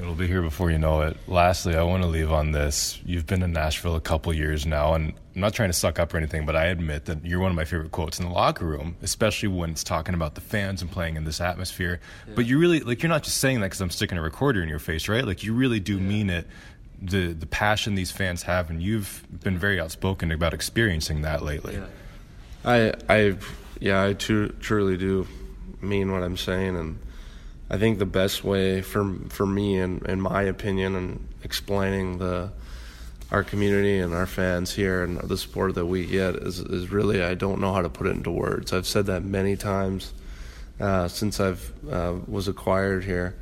[0.00, 1.18] It'll be here before you know it.
[1.28, 2.98] Lastly, I want to leave on this.
[3.04, 6.14] You've been in Nashville a couple years now, and I'm not trying to suck up
[6.14, 8.64] or anything, but I admit that you're one of my favorite quotes in the locker
[8.64, 12.00] room, especially when it's talking about the fans and playing in this atmosphere.
[12.26, 12.32] Yeah.
[12.34, 14.70] But you really, like, you're not just saying that because I'm sticking a recorder in
[14.70, 15.24] your face, right?
[15.24, 16.00] Like, you really do yeah.
[16.02, 16.46] mean it.
[17.02, 21.74] The the passion these fans have, and you've been very outspoken about experiencing that lately.
[21.74, 21.86] Yeah.
[22.64, 23.36] I I
[23.80, 25.26] yeah, I tr- truly do
[25.80, 26.98] mean what I'm saying, and
[27.70, 32.18] I think the best way for for me, and in, in my opinion, and explaining
[32.18, 32.52] the
[33.30, 37.22] our community and our fans here and the support that we get is is really
[37.22, 38.72] I don't know how to put it into words.
[38.72, 40.12] I've said that many times
[40.80, 43.36] uh, since I've uh, was acquired here,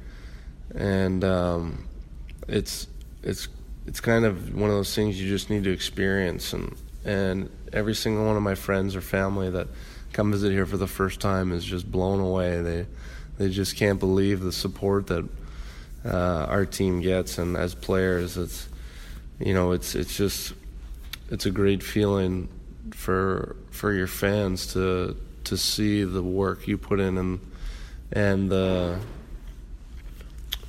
[0.75, 1.89] and um,
[2.47, 2.87] it's
[3.23, 3.49] it's
[3.87, 6.53] it's kind of one of those things you just need to experience.
[6.53, 9.69] And and every single one of my friends or family that
[10.13, 12.61] come visit here for the first time is just blown away.
[12.61, 12.87] They
[13.39, 15.29] they just can't believe the support that
[16.05, 18.69] uh, our team gets, and as players, it's
[19.39, 20.55] you know it's it's just
[21.31, 22.49] it's a great feeling
[22.93, 27.41] for for your fans to to see the work you put in and
[28.13, 28.97] and uh,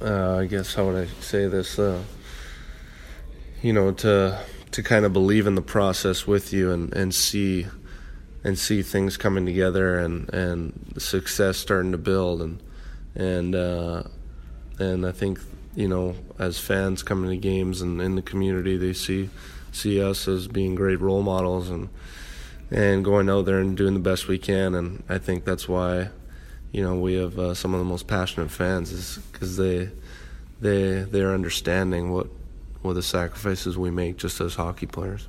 [0.02, 1.80] uh, I guess how would I say this?
[1.80, 2.02] Uh,
[3.62, 4.39] you know to
[4.72, 7.67] to kind of believe in the process with you and and see
[8.43, 12.41] and see things coming together and and success starting to build.
[12.41, 12.63] And
[13.15, 14.04] and uh,
[14.78, 15.39] and I think
[15.76, 19.30] you know as fans coming to games and in the community they see
[19.72, 21.89] see us as being great role models and
[22.72, 24.76] and going out there and doing the best we can.
[24.76, 26.10] And I think that's why
[26.72, 29.89] you know we have uh, some of the most passionate fans is because they
[30.62, 32.28] they they're understanding what
[32.82, 35.28] what the sacrifices we make just as hockey players.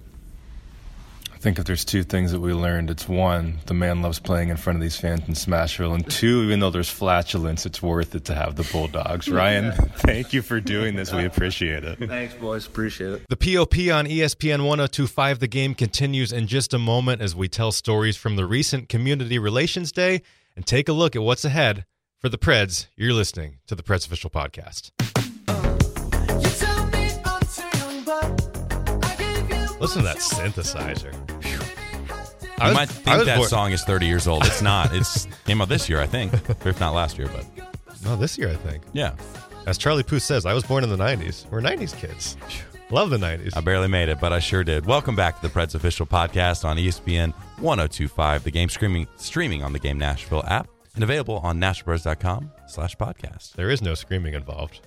[1.33, 4.51] I think if there's two things that we learned, it's one, the man loves playing
[4.51, 8.15] in front of these fans in Smashville, and two, even though there's flatulence, it's worth
[8.15, 9.27] it to have the Bulldogs.
[9.27, 11.15] Ryan, thank you for doing this.
[11.15, 11.99] We appreciate it.
[11.99, 12.67] Thanks, boys.
[12.67, 13.23] Appreciate it.
[13.31, 17.73] The POP on ESPN 1025 The Game continues in just a moment as we tell
[17.73, 20.21] stories from the recent Community Relations Day
[20.55, 21.87] and take a look at what's ahead
[22.19, 22.89] for the Preds.
[22.97, 24.91] You're listening to the Preds Official Podcast.
[29.81, 31.15] Listen to that synthesizer.
[32.59, 34.45] I was- might think that born- song is 30 years old.
[34.45, 34.95] It's not.
[34.95, 36.33] It's came out this year, I think,
[36.65, 37.29] or if not last year.
[37.35, 37.47] But
[38.05, 38.83] No, this year, I think.
[38.93, 39.13] yeah,
[39.67, 41.47] As Charlie Puth says, I was born in the 90s.
[41.51, 42.37] We're 90s kids.
[42.91, 43.53] Love the 90s.
[43.57, 44.85] I barely made it, but I sure did.
[44.87, 49.73] Welcome back to the Preds official podcast on ESPN 1025, the game streaming streaming on
[49.75, 53.53] the Game Nashville app and available on nashvillepreds.com slash podcast.
[53.53, 54.81] There is no screaming involved.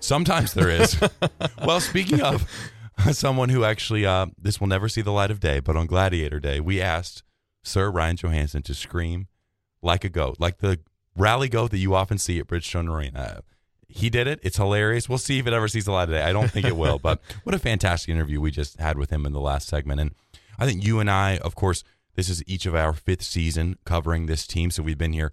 [0.00, 1.00] Sometimes there is.
[1.64, 2.44] well, speaking of
[3.12, 6.40] someone who actually, uh, this will never see the light of day, but on Gladiator
[6.40, 7.22] Day, we asked
[7.62, 9.28] Sir Ryan Johansen to scream
[9.82, 10.80] like a goat, like the
[11.16, 13.42] rally goat that you often see at Bridgestone Arena.
[13.88, 14.40] He did it.
[14.42, 15.08] It's hilarious.
[15.08, 16.22] We'll see if it ever sees the light of day.
[16.22, 19.24] I don't think it will, but what a fantastic interview we just had with him
[19.24, 20.00] in the last segment.
[20.00, 20.14] And
[20.58, 24.26] I think you and I, of course, this is each of our fifth season covering
[24.26, 24.70] this team.
[24.70, 25.32] So we've been here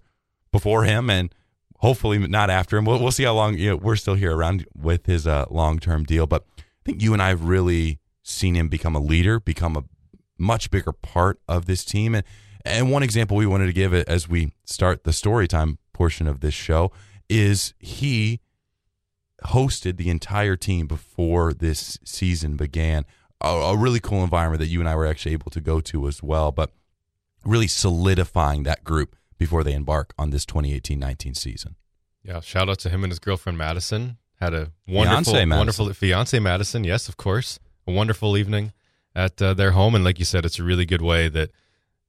[0.52, 1.34] before him and
[1.78, 2.84] hopefully not after him.
[2.84, 5.78] We'll, we'll see how long you know, we're still here around with his uh, long
[5.78, 6.26] term deal.
[6.26, 6.44] But
[6.84, 9.84] think you and I have really seen him become a leader, become a
[10.38, 12.14] much bigger part of this team.
[12.14, 12.24] And,
[12.64, 16.26] and one example we wanted to give it as we start the story time portion
[16.26, 16.92] of this show
[17.28, 18.40] is he
[19.46, 23.04] hosted the entire team before this season began.
[23.40, 26.08] A, a really cool environment that you and I were actually able to go to
[26.08, 26.72] as well, but
[27.44, 31.76] really solidifying that group before they embark on this 2018-19 season.
[32.22, 34.16] Yeah, shout out to him and his girlfriend Madison.
[34.40, 36.84] Had a wonderful, Fiancé wonderful fiance Madison.
[36.84, 38.72] Yes, of course, a wonderful evening
[39.14, 39.94] at uh, their home.
[39.94, 41.50] And like you said, it's a really good way that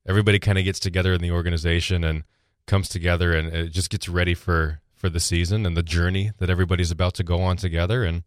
[0.07, 2.23] everybody kind of gets together in the organization and
[2.65, 6.49] comes together and it just gets ready for for the season and the journey that
[6.49, 8.03] everybody's about to go on together.
[8.03, 8.23] And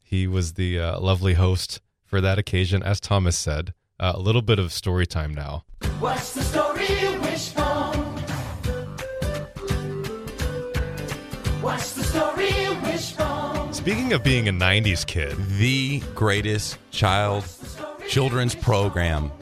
[0.00, 3.74] he was the uh, lovely host for that occasion, as Thomas said.
[4.00, 5.64] Uh, a little bit of story time now.
[5.98, 6.86] What's the story,
[7.18, 7.20] Wishbone?
[7.20, 7.57] What's
[13.88, 17.46] Speaking of being a '90s kid, the greatest child
[18.06, 19.32] children's program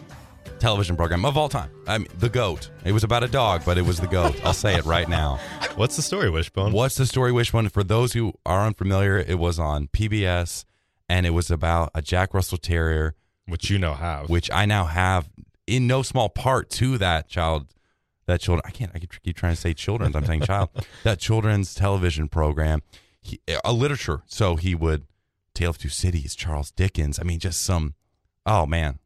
[0.60, 1.68] television program of all time.
[1.88, 2.70] I mean, the goat.
[2.84, 4.40] It was about a dog, but it was the goat.
[4.44, 5.40] I'll say it right now.
[5.74, 6.70] What's the story, Wishbone?
[6.70, 7.70] What's the story, Wishbone?
[7.70, 10.64] For those who are unfamiliar, it was on PBS,
[11.08, 13.16] and it was about a Jack Russell Terrier,
[13.48, 15.28] which you now have, which I now have
[15.66, 17.66] in no small part to that child.
[18.26, 18.92] That children, I can't.
[18.94, 20.14] I keep trying to say children's.
[20.14, 20.68] I'm saying child.
[21.02, 22.82] That children's television program,
[23.26, 24.22] he, a literature.
[24.26, 25.06] So he would
[25.54, 27.18] Tale of Two Cities, Charles Dickens.
[27.18, 27.94] I mean, just some.
[28.44, 28.98] Oh man,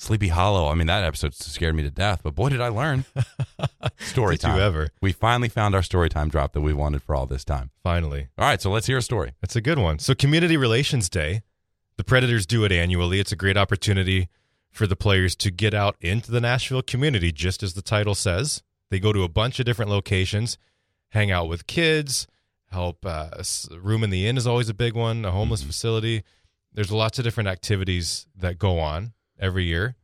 [0.00, 0.68] Sleepy Hollow.
[0.68, 2.20] I mean, that episode scared me to death.
[2.22, 3.04] But boy, did I learn.
[3.98, 4.60] story Did you time.
[4.60, 4.88] ever?
[5.02, 7.70] We finally found our story time drop that we wanted for all this time.
[7.82, 8.28] Finally.
[8.38, 9.32] All right, so let's hear a story.
[9.42, 9.98] It's a good one.
[9.98, 11.42] So, Community Relations Day,
[11.98, 13.20] the Predators do it annually.
[13.20, 14.30] It's a great opportunity
[14.70, 18.62] for the players to get out into the Nashville community, just as the title says.
[18.88, 20.56] They go to a bunch of different locations,
[21.10, 22.26] hang out with kids,
[22.70, 23.04] help.
[23.04, 23.30] Uh,
[23.70, 26.22] room in the inn is always a big one, a homeless facility.
[26.72, 29.96] There's lots of different activities that go on every year.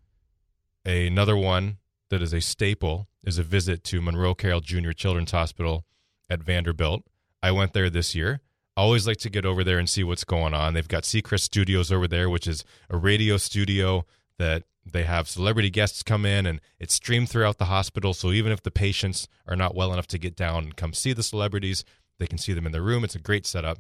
[0.84, 1.78] Another one
[2.10, 5.84] that is a staple is a visit to Monroe Carell Junior Children's Hospital
[6.30, 7.04] at Vanderbilt.
[7.42, 8.40] I went there this year.
[8.76, 10.74] I always like to get over there and see what's going on.
[10.74, 14.04] They've got Seacrest Studios over there, which is a radio studio
[14.38, 18.14] that they have celebrity guests come in and it's streamed throughout the hospital.
[18.14, 21.12] So even if the patients are not well enough to get down and come see
[21.12, 21.84] the celebrities,
[22.18, 23.04] they can see them in their room.
[23.04, 23.78] It's a great setup.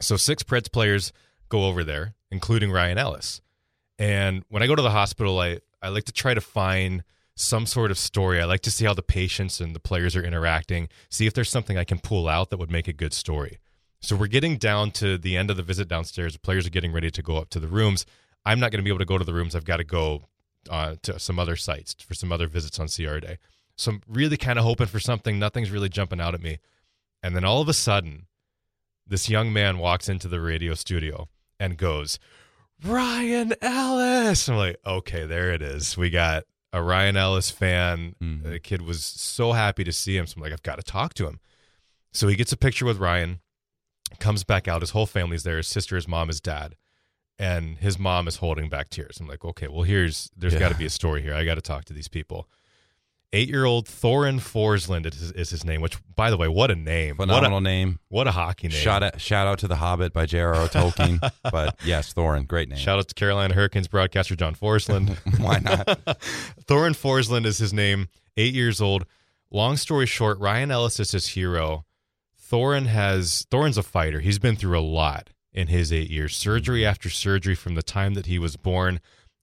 [0.00, 1.12] So six Preds players
[1.48, 3.40] go over there, including Ryan Ellis.
[3.98, 7.66] And when I go to the hospital, I, I like to try to find some
[7.66, 8.40] sort of story.
[8.40, 11.50] I like to see how the patients and the players are interacting, see if there's
[11.50, 13.58] something I can pull out that would make a good story.
[14.00, 16.32] So we're getting down to the end of the visit downstairs.
[16.32, 18.06] The players are getting ready to go up to the rooms.
[18.44, 19.54] I'm not going to be able to go to the rooms.
[19.54, 20.22] I've got to go
[20.70, 23.38] uh, to some other sites for some other visits on CR Day.
[23.76, 25.38] So I'm really kind of hoping for something.
[25.38, 26.58] Nothing's really jumping out at me.
[27.22, 28.26] And then all of a sudden,
[29.06, 31.28] this young man walks into the radio studio
[31.58, 32.18] and goes,
[32.84, 34.48] Ryan Ellis.
[34.48, 35.96] I'm like, okay, there it is.
[35.98, 38.14] We got a Ryan Ellis fan.
[38.22, 38.48] Mm-hmm.
[38.50, 40.26] The kid was so happy to see him.
[40.26, 41.40] So I'm like, I've got to talk to him.
[42.12, 43.40] So he gets a picture with Ryan,
[44.18, 44.80] comes back out.
[44.80, 46.74] His whole family's there his sister, his mom, his dad.
[47.38, 49.18] And his mom is holding back tears.
[49.20, 50.58] I'm like, okay, well, here's, there's Yeah.
[50.60, 51.34] got to be a story here.
[51.34, 52.48] I got to talk to these people.
[53.32, 55.80] Eight-year-old Thorin Forsland is, is his name.
[55.80, 57.14] Which, by the way, what a name!
[57.16, 57.98] Phenomenal what a, name.
[58.08, 58.76] What a hockey name!
[58.76, 60.66] Shout out, shout out to The Hobbit by J.R.R.
[60.66, 61.20] Tolkien.
[61.52, 62.78] but yes, Thorin, great name.
[62.78, 65.16] Shout out to Carolina Hurricanes broadcaster John Forslund.
[65.40, 65.86] Why not?
[66.66, 68.08] Thorin Forsland is his name.
[68.36, 69.06] Eight years old.
[69.52, 71.84] Long story short, Ryan Ellis is his hero.
[72.50, 74.18] Thorin has Thorin's a fighter.
[74.18, 78.14] He's been through a lot in his eight years, surgery after surgery from the time
[78.14, 79.00] that he was born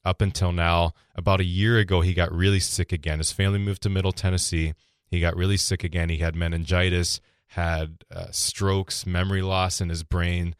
[0.08, 0.93] up until now.
[1.15, 3.17] About a year ago, he got really sick again.
[3.17, 4.74] His family moved to Middle Tennessee.
[5.12, 6.10] He got really sick again.
[6.10, 10.56] He had meningitis, had uh, strokes, memory loss in his brain.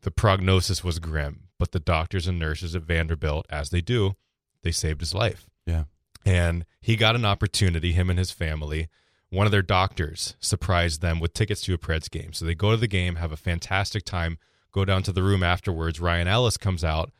[0.00, 4.14] The prognosis was grim, but the doctors and nurses at Vanderbilt, as they do,
[4.62, 5.46] they saved his life.
[5.66, 5.84] Yeah.
[6.24, 8.88] And he got an opportunity, him and his family.
[9.28, 12.32] One of their doctors surprised them with tickets to a Preds game.
[12.32, 14.38] So they go to the game, have a fantastic time,
[14.72, 16.00] go down to the room afterwards.
[16.00, 17.12] Ryan Ellis comes out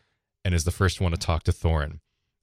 [0.47, 1.99] and is the first one to talk to Thorin.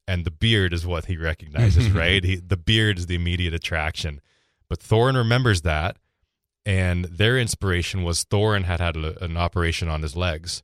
[0.10, 2.22] And the beard is what he recognizes, right?
[2.22, 4.20] He, the beard is the immediate attraction.
[4.68, 5.96] But Thorin remembers that.
[6.66, 10.64] And their inspiration was Thorin had had a, an operation on his legs.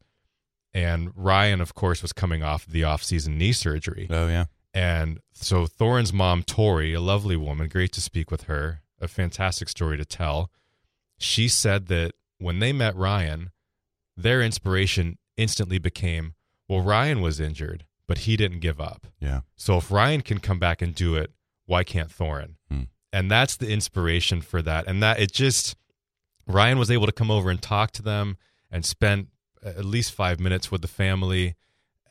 [0.73, 4.07] And Ryan, of course, was coming off the off-season knee surgery.
[4.09, 4.45] Oh, yeah.
[4.73, 9.69] And so Thorin's mom, Tori, a lovely woman, great to speak with her, a fantastic
[9.69, 10.51] story to tell.
[11.17, 13.51] She said that when they met Ryan,
[14.17, 16.33] their inspiration instantly became,
[16.69, 19.07] well, Ryan was injured, but he didn't give up.
[19.19, 19.41] Yeah.
[19.57, 21.31] So if Ryan can come back and do it,
[21.65, 22.55] why can't Thorin?
[22.71, 22.83] Hmm.
[23.11, 24.87] And that's the inspiration for that.
[24.87, 25.75] And that it just
[26.47, 28.37] Ryan was able to come over and talk to them
[28.71, 29.27] and spent
[29.63, 31.55] at least five minutes with the family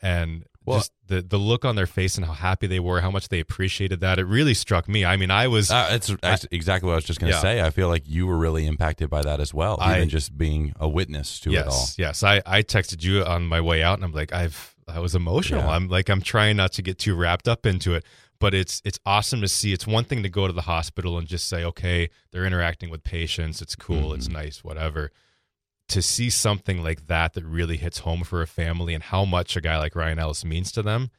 [0.01, 3.11] and Well- just the, the look on their face and how happy they were, how
[3.11, 4.19] much they appreciated that.
[4.19, 5.03] It really struck me.
[5.05, 7.41] I mean, I was Uh, it's that's exactly what I was just going to Yeah.
[7.41, 7.61] say.
[7.61, 10.73] I feel like you were really impacted by that as well, I- even just being
[10.79, 11.87] a witness to yes, it all.
[11.97, 15.13] Yes, I, I texted you on my way out, and I'm like, I've I was
[15.13, 15.61] emotional.
[15.61, 15.69] Yeah.
[15.71, 18.03] I'm like, I'm trying not to get too wrapped up into it,
[18.39, 19.71] but it's it's awesome to see.
[19.73, 23.03] It's one thing to go to the hospital and just say, okay, they're interacting with
[23.03, 23.61] patients.
[23.61, 24.13] It's cool.
[24.13, 24.33] It's Mm-hmm.
[24.37, 24.63] nice.
[24.63, 25.11] Whatever.
[25.89, 29.55] To see something like that that really hits home for a family and how much
[29.55, 31.09] a guy like Ryan Ellis means to them,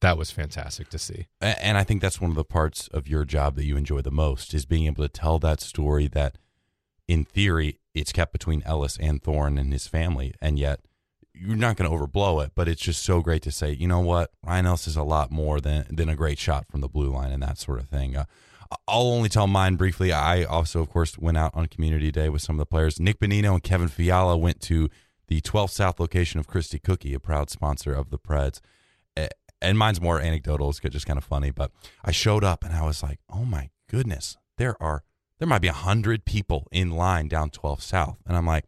[0.00, 1.26] that was fantastic to see.
[1.40, 4.10] And I think that's one of the parts of your job that you enjoy the
[4.10, 6.38] most is being able to tell that story that,
[7.06, 10.80] in theory, it's kept between Ellis and Thorin and his family, and yet
[11.32, 12.52] you're not going to overblow it.
[12.54, 15.30] But it's just so great to say, you know what, Ryan Ellis is a lot
[15.30, 18.16] more than than a great shot from the blue line and that sort of thing.
[18.16, 18.24] Uh,
[18.86, 20.12] I'll only tell mine briefly.
[20.12, 23.00] I also, of course, went out on Community Day with some of the players.
[23.00, 24.88] Nick Bonino and Kevin Fiala went to
[25.26, 28.60] the 12th South location of Christie Cookie, a proud sponsor of the Preds
[29.60, 30.70] and mine's more anecdotal.
[30.70, 31.50] It's just kind of funny.
[31.50, 31.70] But
[32.04, 35.02] I showed up and I was like, oh my goodness, there are
[35.38, 38.66] there might be a hundred people in line down 12 South, and I'm like,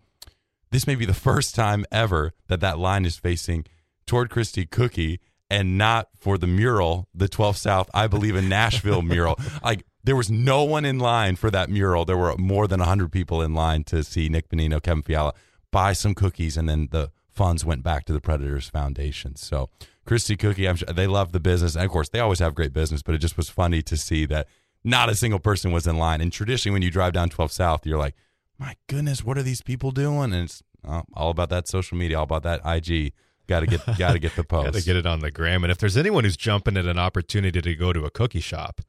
[0.71, 3.67] this may be the first time ever that that line is facing
[4.07, 9.03] toward Christie Cookie and not for the mural, the 12 South, I believe in Nashville
[9.03, 9.39] mural.
[9.63, 12.05] Like there was no one in line for that mural.
[12.05, 15.35] There were more than 100 people in line to see Nick Bonino, Kevin Fiala
[15.71, 19.37] buy some cookies, and then the funds went back to the Predators Foundation.
[19.37, 19.71] So
[20.05, 22.73] Christie Cookie, I'm sure they love the business, and of course they always have great
[22.73, 23.03] business.
[23.03, 24.49] But it just was funny to see that
[24.85, 26.21] not a single person was in line.
[26.21, 28.15] And traditionally, when you drive down 12 South, you're like,
[28.59, 30.33] my goodness, what are these people doing?
[30.33, 33.13] And it's uh, all about that social media, all about that IG.
[33.49, 34.67] Got to get, got to get the post.
[34.67, 35.65] Got to get it on the gram.
[35.65, 38.81] And if there's anyone who's jumping at an opportunity to go to a cookie shop,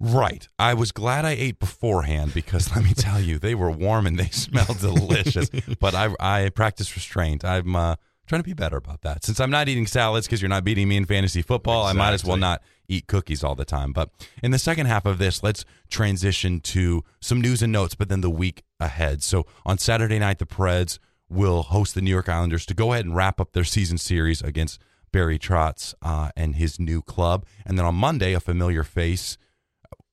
[0.00, 0.48] Right.
[0.58, 4.18] I was glad I ate beforehand because let me tell you, they were warm and
[4.18, 5.50] they smelled delicious.
[5.78, 7.44] but I I practice restraint.
[7.44, 9.24] I'm uh, trying to be better about that.
[9.24, 12.14] Since I'm not eating salads because you're not beating me in fantasy football, I might
[12.14, 13.92] as well not eat cookies all the time.
[13.92, 14.10] But
[14.42, 18.22] in the second half of this, let's transition to some news and notes, but then
[18.22, 19.22] the week ahead.
[19.22, 23.04] So on Saturday night, the Preds will host the New York Islanders to go ahead
[23.04, 24.80] and wrap up their season series against
[25.12, 27.44] Barry Trotz uh, and his new club.
[27.66, 29.36] And then on Monday, a familiar face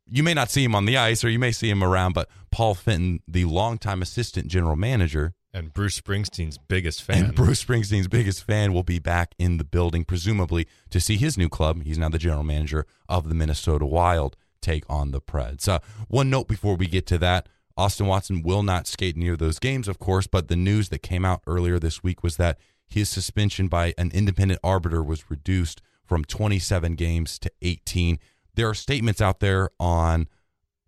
[0.10, 2.30] you may not see him on the ice or you may see him around, but
[2.52, 7.26] Paul Fenton, the longtime assistant general manager, and Bruce Springsteen's biggest fan.
[7.26, 11.38] and Bruce Springsteen's biggest fan, will be back in the building, presumably to see his
[11.38, 11.84] new club.
[11.84, 15.68] He's now the general manager of the Minnesota Wild take on the Preds.
[15.68, 17.48] Uh, one note before we get to that.
[17.76, 21.24] Austin Watson will not skate near those games, of course, but the news that came
[21.24, 26.26] out earlier this week was that his suspension by an independent arbiter was reduced from
[26.26, 28.18] 27 games to 18
[28.58, 30.28] there are statements out there on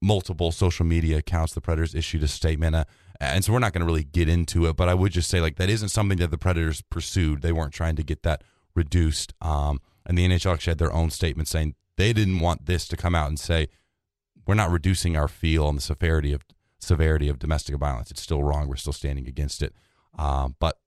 [0.01, 1.53] multiple social media accounts.
[1.53, 2.85] The Predators issued a statement, uh,
[3.21, 4.75] and so we're not going to really get into it.
[4.75, 7.41] But I would just say, like, that isn't something that the Predators pursued.
[7.41, 8.43] They weren't trying to get that
[8.75, 9.33] reduced.
[9.39, 12.97] Um, and the NHL actually had their own statement saying they didn't want this to
[12.97, 13.67] come out and say
[14.47, 16.41] we're not reducing our feel on the severity of
[16.79, 18.09] severity of domestic violence.
[18.09, 18.67] It's still wrong.
[18.67, 19.75] We're still standing against it.
[20.17, 20.79] Um, but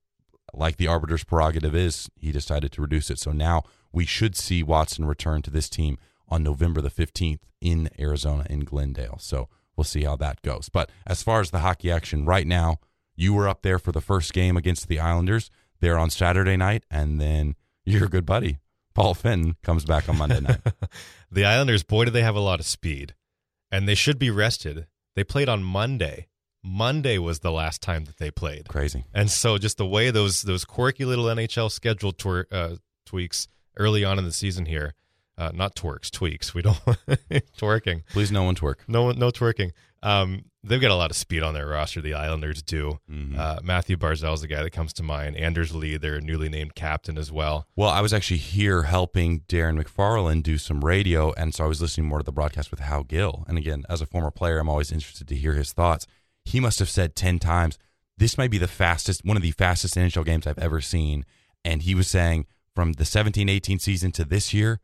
[0.53, 3.21] like the arbiter's prerogative is, he decided to reduce it.
[3.21, 3.63] So now
[3.93, 5.99] we should see Watson return to this team
[6.33, 9.19] on November the 15th in Arizona in Glendale.
[9.21, 10.69] So we'll see how that goes.
[10.69, 12.79] But as far as the hockey action right now,
[13.15, 15.51] you were up there for the first game against the Islanders.
[15.81, 17.55] They're on Saturday night, and then
[17.85, 18.59] your good buddy
[18.95, 20.61] Paul Fenton comes back on Monday night.
[21.31, 23.15] the Islanders, boy, do they have a lot of speed,
[23.71, 24.87] and they should be rested.
[25.15, 26.29] They played on Monday.
[26.63, 28.69] Monday was the last time that they played.
[28.69, 29.05] Crazy.
[29.13, 34.05] And so, just the way those those quirky little NHL schedule twer- uh, tweaks early
[34.05, 34.95] on in the season here,
[35.39, 36.55] uh, not twerks, tweaks.
[36.55, 36.77] We don't
[37.59, 38.03] twerking.
[38.11, 38.77] Please, no one twerk.
[38.87, 39.73] No, one, no twerking.
[40.03, 42.01] Um, they've got a lot of speed on their roster.
[42.01, 42.99] The Islanders do.
[43.11, 43.39] Mm-hmm.
[43.39, 45.37] Uh, Mathew Barzal is the guy that comes to mind.
[45.37, 47.67] Anders Lee, their newly named captain as well.
[47.77, 51.81] Well, I was actually here helping Darren McFarland do some radio, and so I was
[51.81, 53.45] listening more to the broadcast with Hal Gill.
[53.49, 56.07] And again, as a former player, I'm always interested to hear his thoughts.
[56.45, 57.79] He must have said 10 times,
[58.19, 61.25] this might be the fastest, one of the fastest NHL games I've ever seen.
[61.65, 64.81] And he was saying from the 17 18 season to this year,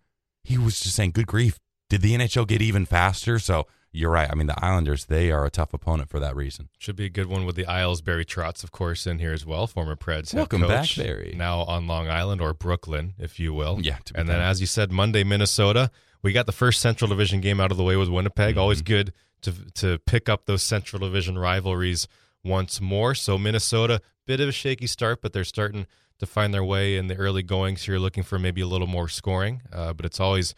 [0.49, 1.59] he was just saying, good grief,
[1.91, 3.39] did the NHL get even faster?
[3.39, 4.29] So you're right.
[4.31, 6.71] I mean, the Islanders, they are a tough opponent for that reason.
[6.79, 8.01] Should be a good one with the Isles.
[8.01, 10.33] Barry Trotz, of course, in here as well, former Preds.
[10.33, 11.35] Welcome back, Barry.
[11.37, 13.79] Now on Long Island or Brooklyn, if you will.
[13.83, 15.91] Yeah, And then, as you said, Monday, Minnesota.
[16.23, 18.53] We got the first Central Division game out of the way with Winnipeg.
[18.53, 18.61] Mm-hmm.
[18.61, 22.09] Always good to to pick up those Central Division rivalries
[22.43, 23.15] once more.
[23.15, 25.87] So Minnesota, bit of a shaky start, but they're starting
[26.19, 27.83] to find their way in the early goings.
[27.83, 30.55] So you're looking for maybe a little more scoring, uh, but it's always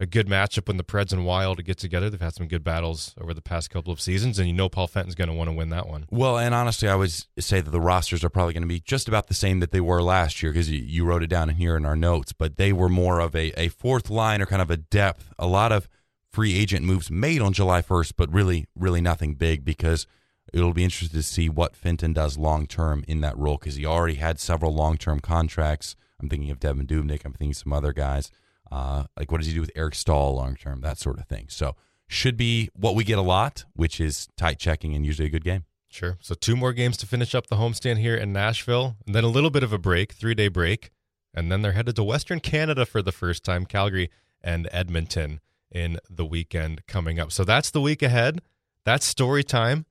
[0.00, 2.10] a good matchup when the Preds and Wild get together.
[2.10, 4.88] They've had some good battles over the past couple of seasons, and you know Paul
[4.88, 6.06] Fenton's going to want to win that one.
[6.10, 9.06] Well, and honestly, I would say that the rosters are probably going to be just
[9.06, 11.56] about the same that they were last year because you, you wrote it down in
[11.56, 14.62] here in our notes, but they were more of a, a fourth line or kind
[14.62, 15.32] of a depth.
[15.38, 15.88] A lot of
[16.32, 20.08] free agent moves made on July 1st, but really, really nothing big because
[20.54, 23.84] it'll be interesting to see what Fenton does long term in that role because he
[23.84, 25.96] already had several long term contracts.
[26.20, 28.30] I'm thinking of Devan Dubnyk, I'm thinking some other guys.
[28.70, 30.80] Uh, like, what does he do with Eric Staal long term?
[30.80, 31.46] That sort of thing.
[31.48, 31.76] So,
[32.06, 35.44] should be what we get a lot, which is tight checking and usually a good
[35.44, 35.64] game.
[35.88, 36.18] Sure.
[36.20, 39.28] So two more games to finish up the homestand here in Nashville, and then a
[39.28, 40.90] little bit of a break, three day break,
[41.32, 44.10] and then they're headed to Western Canada for the first time, Calgary
[44.42, 45.40] and Edmonton
[45.70, 47.32] in the weekend coming up.
[47.32, 48.40] So that's the week ahead.
[48.84, 49.86] That's story time.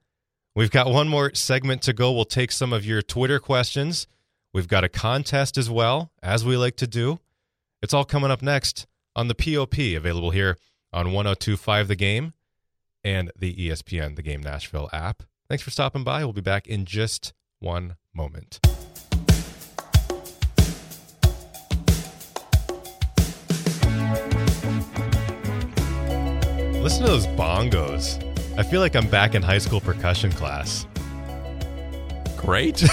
[0.55, 2.11] We've got one more segment to go.
[2.11, 4.05] We'll take some of your Twitter questions.
[4.53, 7.19] We've got a contest as well, as we like to do.
[7.81, 8.85] It's all coming up next
[9.15, 10.57] on the POP, available here
[10.91, 12.33] on 1025 The Game
[13.03, 15.23] and the ESPN The Game Nashville app.
[15.49, 16.23] Thanks for stopping by.
[16.23, 18.59] We'll be back in just one moment.
[26.79, 28.32] Listen to those bongos.
[28.55, 30.85] I feel like I'm back in high school percussion class.
[32.37, 32.83] Great.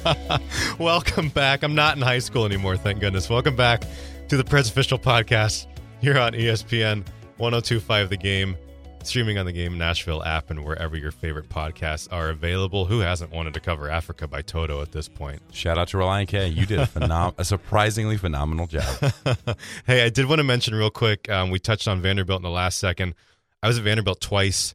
[0.80, 1.62] Welcome back.
[1.62, 3.30] I'm not in high school anymore, thank goodness.
[3.30, 3.84] Welcome back
[4.28, 5.66] to the Preds official podcast
[6.00, 8.56] here on ESPN 1025 The Game,
[9.04, 12.84] streaming on the Game Nashville app and wherever your favorite podcasts are available.
[12.84, 15.40] Who hasn't wanted to cover Africa by Toto at this point?
[15.52, 16.48] Shout out to Relient K.
[16.48, 19.12] You did a, phenom- a surprisingly phenomenal job.
[19.86, 21.30] hey, I did want to mention real quick.
[21.30, 23.14] Um, we touched on Vanderbilt in the last second.
[23.62, 24.74] I was at Vanderbilt twice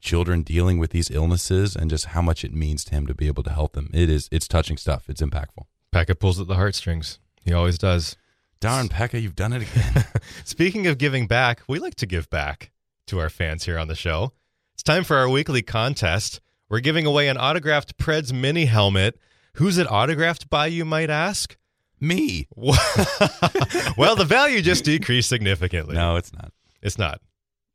[0.01, 3.27] children dealing with these illnesses and just how much it means to him to be
[3.27, 3.91] able to help them.
[3.93, 5.09] It is it's touching stuff.
[5.09, 5.65] It's impactful.
[5.93, 7.19] Pekka pulls at the heartstrings.
[7.43, 8.17] He always does.
[8.61, 10.05] Darn Pekka, you've done it again.
[10.45, 12.73] Speaking of giving back, we like to give back
[13.07, 14.33] to our fans here on the show.
[14.75, 16.41] It's time for our weekly contest.
[16.69, 19.19] We're giving away an autographed Preds mini helmet.
[19.55, 21.57] Who's it autographed by, you might ask?
[22.01, 22.47] Me.
[22.57, 25.95] well, the value just decreased significantly.
[25.95, 26.53] No, it's not.
[26.83, 27.21] It's not.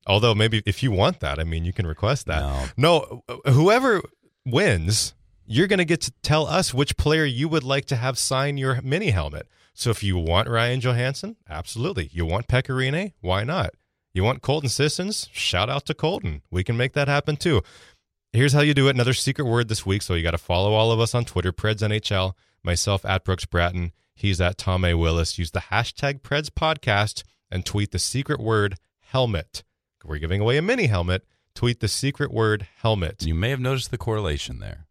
[0.06, 2.74] Although maybe if you want that, I mean, you can request that.
[2.78, 4.02] No, whoever
[4.46, 5.14] wins,
[5.46, 8.58] you're going to get to tell us which player you would like to have sign
[8.58, 9.48] your mini helmet.
[9.74, 12.10] So if you want Ryan Johansen, absolutely.
[12.12, 13.14] You want Pekka Rinne?
[13.22, 13.72] Why not?
[14.14, 15.28] You want Colton Sissons?
[15.32, 16.44] Shout out to Colton.
[16.52, 17.62] We can make that happen too.
[18.32, 18.96] Here's how you do it.
[18.96, 20.02] Another secret word this week.
[20.02, 22.34] So you got to follow all of us on Twitter, Preds NHL,
[22.64, 23.92] myself at Brooks Bratten.
[24.16, 24.94] He's at Tom A.
[24.96, 25.40] Willis.
[25.40, 28.76] Use the hashtag Preds Podcast and tweet the secret word
[29.14, 29.64] helmet.
[30.04, 31.24] We're giving away a mini helmet.
[31.56, 33.24] Tweet the secret word helmet.
[33.24, 34.88] You may have noticed the correlation there.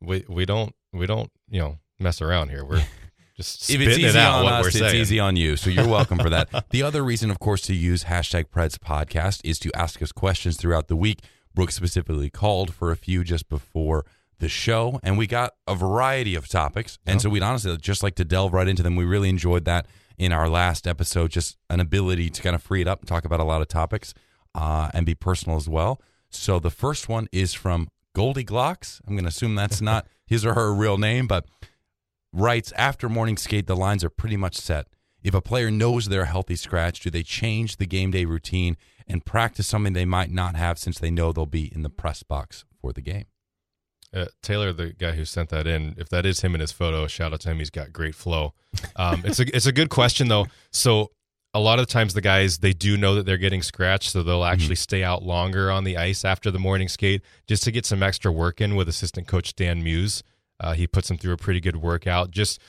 [0.00, 2.64] We we don't we don't you know mess around here.
[2.64, 2.84] We're
[3.36, 4.96] just If it's it easy out on what us, we're it's saying.
[4.96, 5.56] easy on you.
[5.56, 6.66] So you're welcome for that.
[6.70, 10.56] The other reason, of course, to use hashtag Preds Podcast is to ask us questions
[10.56, 11.20] throughout the week.
[11.54, 14.04] Brooke specifically called for a few just before
[14.40, 16.98] the show, and we got a variety of topics.
[17.06, 18.94] And so we'd honestly just like to delve right into them.
[18.96, 19.86] We really enjoyed that
[20.18, 23.24] in our last episode, just an ability to kind of free it up and talk
[23.24, 24.12] about a lot of topics
[24.54, 26.00] uh, and be personal as well.
[26.30, 29.00] So the first one is from Goldie Glocks.
[29.06, 31.46] I'm going to assume that's not his or her real name, but
[32.32, 34.88] writes after morning skate, the lines are pretty much set.
[35.22, 38.76] If a player knows they're a healthy scratch, do they change the game day routine
[39.06, 42.22] and practice something they might not have since they know they'll be in the press
[42.22, 43.24] box for the game?
[44.14, 47.06] Uh, Taylor, the guy who sent that in, if that is him in his photo,
[47.06, 47.58] shout out to him.
[47.58, 48.54] He's got great flow.
[48.96, 50.46] Um, it's a it's a good question though.
[50.72, 51.10] So
[51.54, 54.44] a lot of times the guys they do know that they're getting scratched, so they'll
[54.44, 58.02] actually stay out longer on the ice after the morning skate just to get some
[58.02, 60.22] extra work in with assistant coach Dan Muse.
[60.60, 62.30] Uh, he puts them through a pretty good workout.
[62.30, 62.60] Just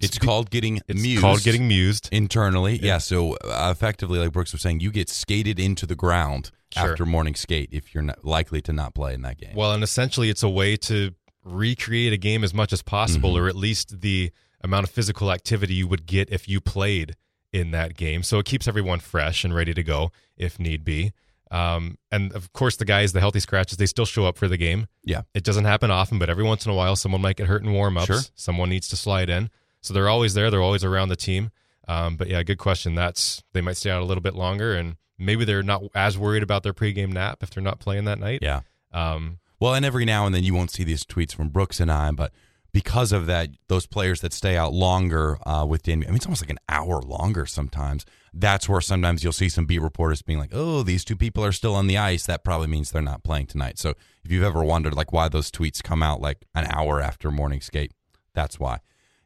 [0.00, 1.20] It's called getting it's mused.
[1.22, 2.08] called getting mused.
[2.12, 2.78] internally.
[2.82, 2.98] Yeah.
[2.98, 6.90] so uh, effectively, like Brooks was saying, you get skated into the ground Sure.
[6.92, 9.54] after morning skate if you're not likely to not play in that game.
[9.56, 11.12] Well, and essentially, it's a way to
[11.44, 13.44] recreate a game as much as possible, Mm-hmm.
[13.44, 14.30] or at least the
[14.62, 17.16] amount of physical activity you would get if you played
[17.52, 18.22] in that game.
[18.22, 21.12] So it keeps everyone fresh and ready to go if need be.
[21.50, 24.58] Um, and of course, the guys, the healthy scratches, they still show up for the
[24.58, 24.86] game.
[25.02, 25.22] Yeah.
[25.32, 27.72] It doesn't happen often, but every once in a while, someone might get hurt in
[27.72, 28.06] warm ups.
[28.06, 28.20] Sure.
[28.34, 29.48] Someone needs to slide in.
[29.80, 30.50] So they're always there.
[30.50, 31.50] They're always around the team.
[31.86, 32.94] Um, but yeah, good question.
[32.94, 36.42] That's they might stay out a little bit longer, and maybe they're not as worried
[36.42, 38.40] about their pregame nap if they're not playing that night.
[38.42, 38.60] yeah.
[38.92, 41.90] Um, Well, and every now and then you won't see these tweets from Brooks and
[41.90, 42.32] I, but
[42.72, 46.26] because of that, those players that stay out longer uh, with Dan, I mean, it's
[46.26, 48.04] almost like an hour longer sometimes.
[48.32, 51.52] That's where sometimes you'll see some beat reporters being like, "Oh, these two people are
[51.52, 53.78] still on the ice." That probably means they're not playing tonight.
[53.78, 57.30] So if you've ever wondered like why those tweets come out like an hour after
[57.30, 57.92] morning skate,
[58.34, 58.78] that's why.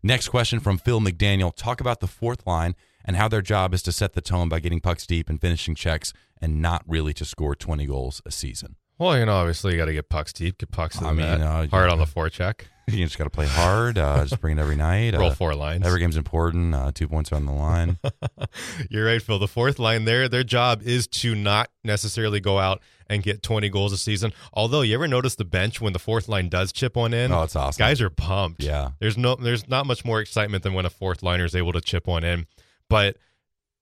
[0.02, 2.74] Next question from Phil McDaniel: Talk about the fourth line
[3.04, 5.74] and how their job is to set the tone by getting pucks deep and finishing
[5.74, 8.76] checks, and not really to score twenty goals a season.
[8.98, 11.24] Well, you know, obviously you got to get pucks deep, get pucks to I mean,
[11.26, 13.96] uh, hard on the forecheck, You just got to play hard.
[13.96, 15.14] Uh, just bring it every night.
[15.14, 15.86] roll uh, four lines.
[15.86, 16.74] Every game's important.
[16.74, 17.98] Uh, two points on the line.
[18.90, 19.38] You're right, Phil.
[19.38, 23.68] The fourth line there, their job is to not necessarily go out and get 20
[23.68, 24.32] goals a season.
[24.52, 27.30] Although, you ever notice the bench when the fourth line does chip one in?
[27.32, 27.78] Oh, it's awesome.
[27.78, 28.62] Guys are pumped.
[28.62, 28.90] Yeah.
[28.98, 31.80] There's no, there's not much more excitement than when a fourth liner is able to
[31.80, 32.46] chip one in.
[32.92, 33.16] But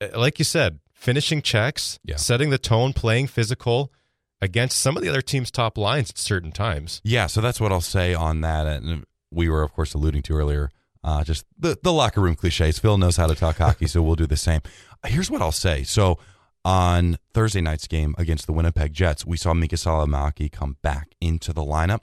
[0.00, 2.16] uh, like you said, finishing checks, Yeah.
[2.16, 3.92] setting the tone, playing physical
[4.40, 7.00] against some of the other team's top lines at certain times.
[7.04, 8.66] Yeah, so that's what I'll say on that.
[8.66, 10.70] And we were, of course, alluding to earlier,
[11.04, 12.78] uh, just the, the locker room cliches.
[12.78, 14.60] Phil knows how to talk hockey, so we'll do the same.
[15.04, 15.82] Here's what I'll say.
[15.82, 16.18] So
[16.64, 21.52] on Thursday night's game against the Winnipeg Jets, we saw Miikka Salomäki come back into
[21.52, 22.00] the lineup.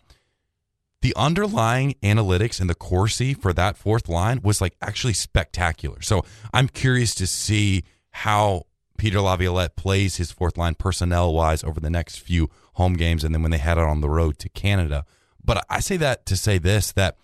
[1.02, 6.02] The underlying analytics and the Corsi for that fourth line was like actually spectacular.
[6.02, 8.64] So I'm curious to see how
[8.98, 13.34] Peter Laviolette plays his fourth line personnel wise over the next few home games and
[13.34, 15.06] then when they head out on the road to Canada.
[15.44, 17.16] But I say that to say this that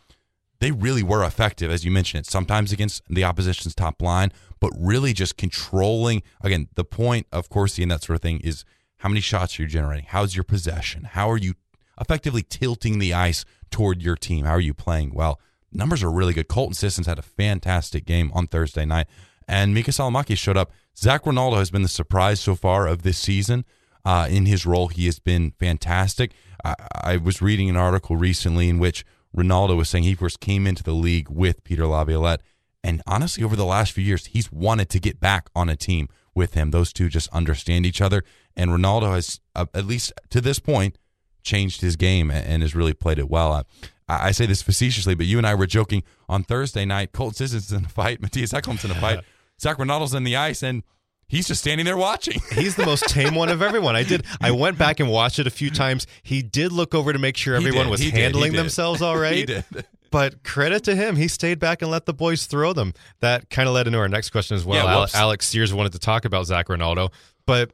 [0.59, 5.13] they really were effective, as you mentioned sometimes against the opposition's top line, but really
[5.13, 6.21] just controlling.
[6.41, 8.63] Again, the point of Corsi and that sort of thing is
[8.97, 10.05] how many shots are you generating?
[10.07, 11.03] How's your possession?
[11.03, 11.55] How are you
[11.99, 13.43] effectively tilting the ice
[13.74, 14.45] toward your team?
[14.45, 15.13] How are you playing?
[15.13, 16.47] Well, numbers are really good.
[16.47, 19.07] Colton Sissons had a fantastic game on Thursday night,
[19.47, 20.71] and Miikka Salomäki showed up.
[20.95, 23.65] Zac Rinaldo has been the surprise so far of this season.
[24.05, 26.34] Uh, in his role, he has been fantastic.
[26.63, 29.03] I, I was reading an article recently in which
[29.34, 32.41] Rinaldo was saying he first came into the league with Peter Laviolette,
[32.84, 36.09] and honestly, over the last few years, he's wanted to get back on a team
[36.36, 36.69] with him.
[36.69, 38.24] Those two just understand each other,
[38.55, 40.99] and Rinaldo has, uh, at least to this point,
[41.43, 43.53] changed his game and, has really played it well.
[43.53, 43.63] Uh,
[44.07, 47.11] I, I say this facetiously, but you and I were joking on Thursday night.
[47.11, 49.19] Colton Sissons in a fight, Mattias Ekholm's in a fight,
[49.61, 50.83] Zac Rinaldo's in the ice, and
[51.27, 52.41] he's just standing there watching.
[52.51, 53.95] He's the most tame one of everyone.
[53.95, 54.25] I did.
[54.41, 56.07] I went back and watched it a few times.
[56.21, 58.59] He did look over to make sure everyone was he handling did.
[58.59, 59.35] themselves all right.
[59.35, 59.65] He did.
[60.11, 62.93] But credit to him, he stayed back and let the boys throw them.
[63.21, 64.85] That kind of led into our next question as well.
[64.85, 67.09] Yeah, Alex Sears wanted to talk about Zac Rinaldo,
[67.47, 67.71] but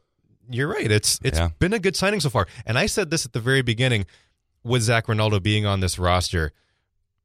[0.49, 0.89] you're right.
[0.91, 1.49] It's it's Yeah.
[1.59, 2.47] been a good signing so far.
[2.65, 4.05] And I said this at the very beginning
[4.63, 6.51] with Zac Rinaldo being on this roster.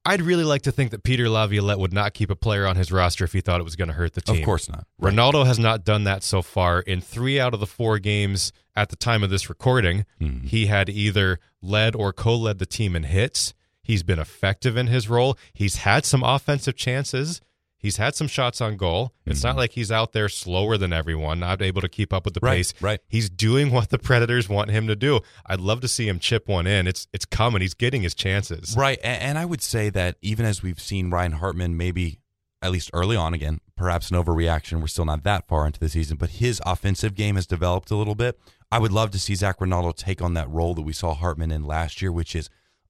[0.06, 2.92] I'd really like to think that Peter Laviolette would not keep a player on his
[2.92, 4.36] roster if he thought it was going to hurt the team.
[4.36, 4.86] Of course not.
[4.98, 6.80] Rinaldo has not done that so far.
[6.80, 10.46] In three out of the four games at the time of this recording, Mm-hmm.
[10.48, 13.54] he had either led or co led the team in hits.
[13.82, 15.38] He's been effective in his role.
[15.54, 17.40] He's had some offensive chances.
[17.84, 19.12] He's had some shots on goal.
[19.26, 22.32] It's not like he's out there slower than everyone, not able to keep up with
[22.32, 22.46] the Mm-hmm.
[22.46, 22.74] Right, pace.
[22.80, 23.00] right.
[23.08, 25.20] He's doing what the Predators want him to do.
[25.44, 26.86] I'd love to see him chip one in.
[26.86, 27.60] It's it's coming.
[27.60, 28.74] He's getting his chances.
[28.74, 28.98] Right.
[29.04, 32.20] And I would say that even as we've seen Ryan Hartman maybe
[32.62, 34.80] at least early on again, perhaps an overreaction.
[34.80, 37.96] We're still not that far into the season, but his offensive game has developed a
[37.96, 38.40] little bit.
[38.72, 41.52] I would love to see Zac Rinaldo take on that role that we saw Hartman
[41.52, 42.48] in last year, which is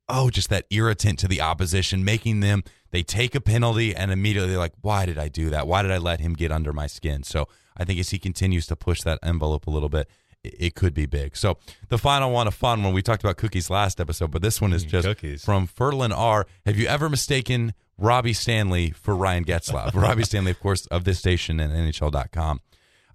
[0.08, 2.62] oh, just that irritant to the opposition, making them
[2.94, 5.66] they take a penalty and immediately like, why did I do that?
[5.66, 7.24] Why did I let him get under my skin?
[7.24, 10.08] So I think as he continues to push that envelope a little bit,
[10.44, 11.36] it could be big.
[11.36, 12.94] So the final one, a fun one.
[12.94, 15.44] We talked about cookies last episode, but this one is just cookies.
[15.44, 16.46] from Ferlin R.
[16.66, 19.92] Have you ever mistaken Robbie Stanley for Ryan Getzlaf?
[20.00, 22.60] Robbie Stanley, of course, of this station and NHL.com.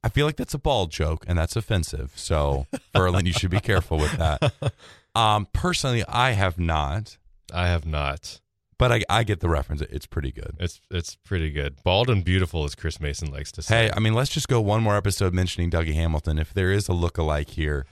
[0.03, 2.11] I feel like that's a bald joke and that's offensive.
[2.15, 4.73] So Ferlin, you should be careful with that.
[5.15, 7.17] Um, personally, I have not,
[7.53, 8.41] I have not.
[8.79, 9.81] But I, I get the reference.
[9.81, 10.55] It's pretty good.
[10.59, 11.75] It's it's pretty good.
[11.83, 13.83] Bald and beautiful, as Chris Mason likes to say.
[13.83, 16.39] Hey, I mean, let's just go one more episode mentioning Dougie Hamilton.
[16.39, 17.85] If there is a look-alike here,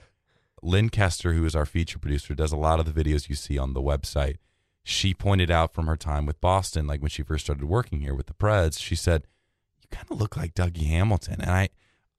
[0.62, 3.58] Lynn Kester, who is our feature producer, does a lot of the videos you see
[3.58, 4.38] on the website.
[4.82, 8.14] She pointed out from her time with Boston, like when she first started working here
[8.14, 9.26] with the Preds, she said,
[9.82, 11.68] "You kind of look like Dougie Hamilton." And I,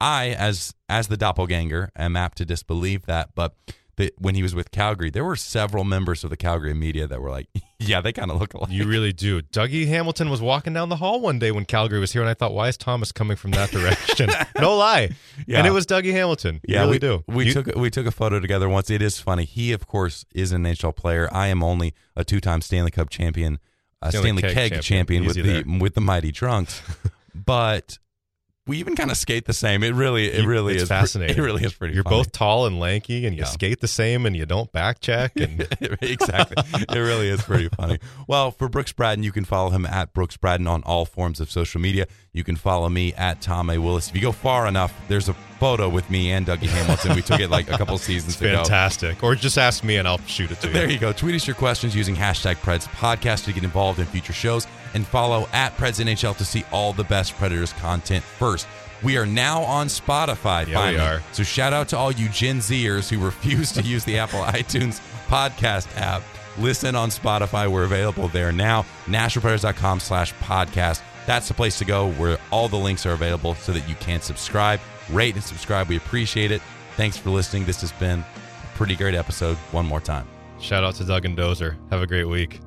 [0.00, 3.34] I as as the doppelganger, am apt to disbelieve that.
[3.34, 3.56] But
[4.00, 7.20] the, when he was with Calgary, there were several members of the Calgary media that
[7.20, 7.46] were like,
[7.78, 9.42] "Yeah, they kind of look alike." You really do.
[9.42, 12.34] Dougie Hamilton was walking down the hall one day when Calgary was here, and I
[12.34, 14.28] thought, why is Thomas coming from that direction?
[14.60, 15.10] no lie.
[15.46, 15.58] Yeah.
[15.58, 16.60] And it was Dougie Hamilton.
[16.66, 17.24] You Yeah, really we do.
[17.28, 18.90] We You- took we took a photo together once.
[18.90, 19.44] It is funny.
[19.44, 21.28] He, of course, is an NHL player.
[21.32, 23.58] I am only a two time Stanley Cup champion,
[24.02, 24.82] a Stanley Stanley, Keg Keg, champion.
[24.82, 26.82] champion, with Easy the with the mighty Drunks.
[27.34, 27.98] but
[28.66, 29.82] we even kind of skate the same.
[29.82, 31.36] It really it really it's is fascinating.
[31.38, 31.94] It really is pretty.
[31.94, 32.16] You're funny.
[32.18, 33.46] both tall and lanky, and you Yeah.
[33.48, 35.32] skate the same, and you don't back check.
[35.36, 35.60] And
[36.02, 36.62] exactly.
[36.74, 37.98] It really is pretty funny.
[38.28, 41.50] Well, for Brooks Bratten, you can follow him at Brooks Bratten on all forms of
[41.50, 42.06] social media.
[42.32, 43.78] You can follow me at Tom A.
[43.78, 44.08] Willis.
[44.08, 47.16] If you go far enough, there's a photo with me and Dougie Hamilton.
[47.16, 48.56] We took it like a couple seasons it's ago.
[48.58, 49.22] fantastic.
[49.24, 50.72] Or just ask me, and I'll shoot it to you.
[50.72, 51.12] There you go.
[51.12, 55.04] Tweet us your questions using hashtag Preds Podcast to get involved in future shows and
[55.04, 58.68] follow at Preds NHL to see all the best Predators content first.
[59.02, 60.68] We are now on Spotify.
[60.68, 61.22] Yeah, we are.
[61.32, 65.00] So shout out to all you Gen Zers who refuse to use the Apple iTunes
[65.26, 66.22] podcast app.
[66.58, 67.70] Listen on Spotify.
[67.70, 68.84] We're available there now.
[69.06, 71.00] NashvillePredators.com slash podcast.
[71.26, 74.20] That's the place to go where all the links are available so that you can
[74.20, 75.88] subscribe, rate, and subscribe.
[75.88, 76.62] We appreciate it.
[76.96, 77.64] Thanks for listening.
[77.64, 80.26] This has been a pretty great episode one more time.
[80.58, 81.76] Shout out to Doug and Dozer.
[81.90, 82.60] Have a great week.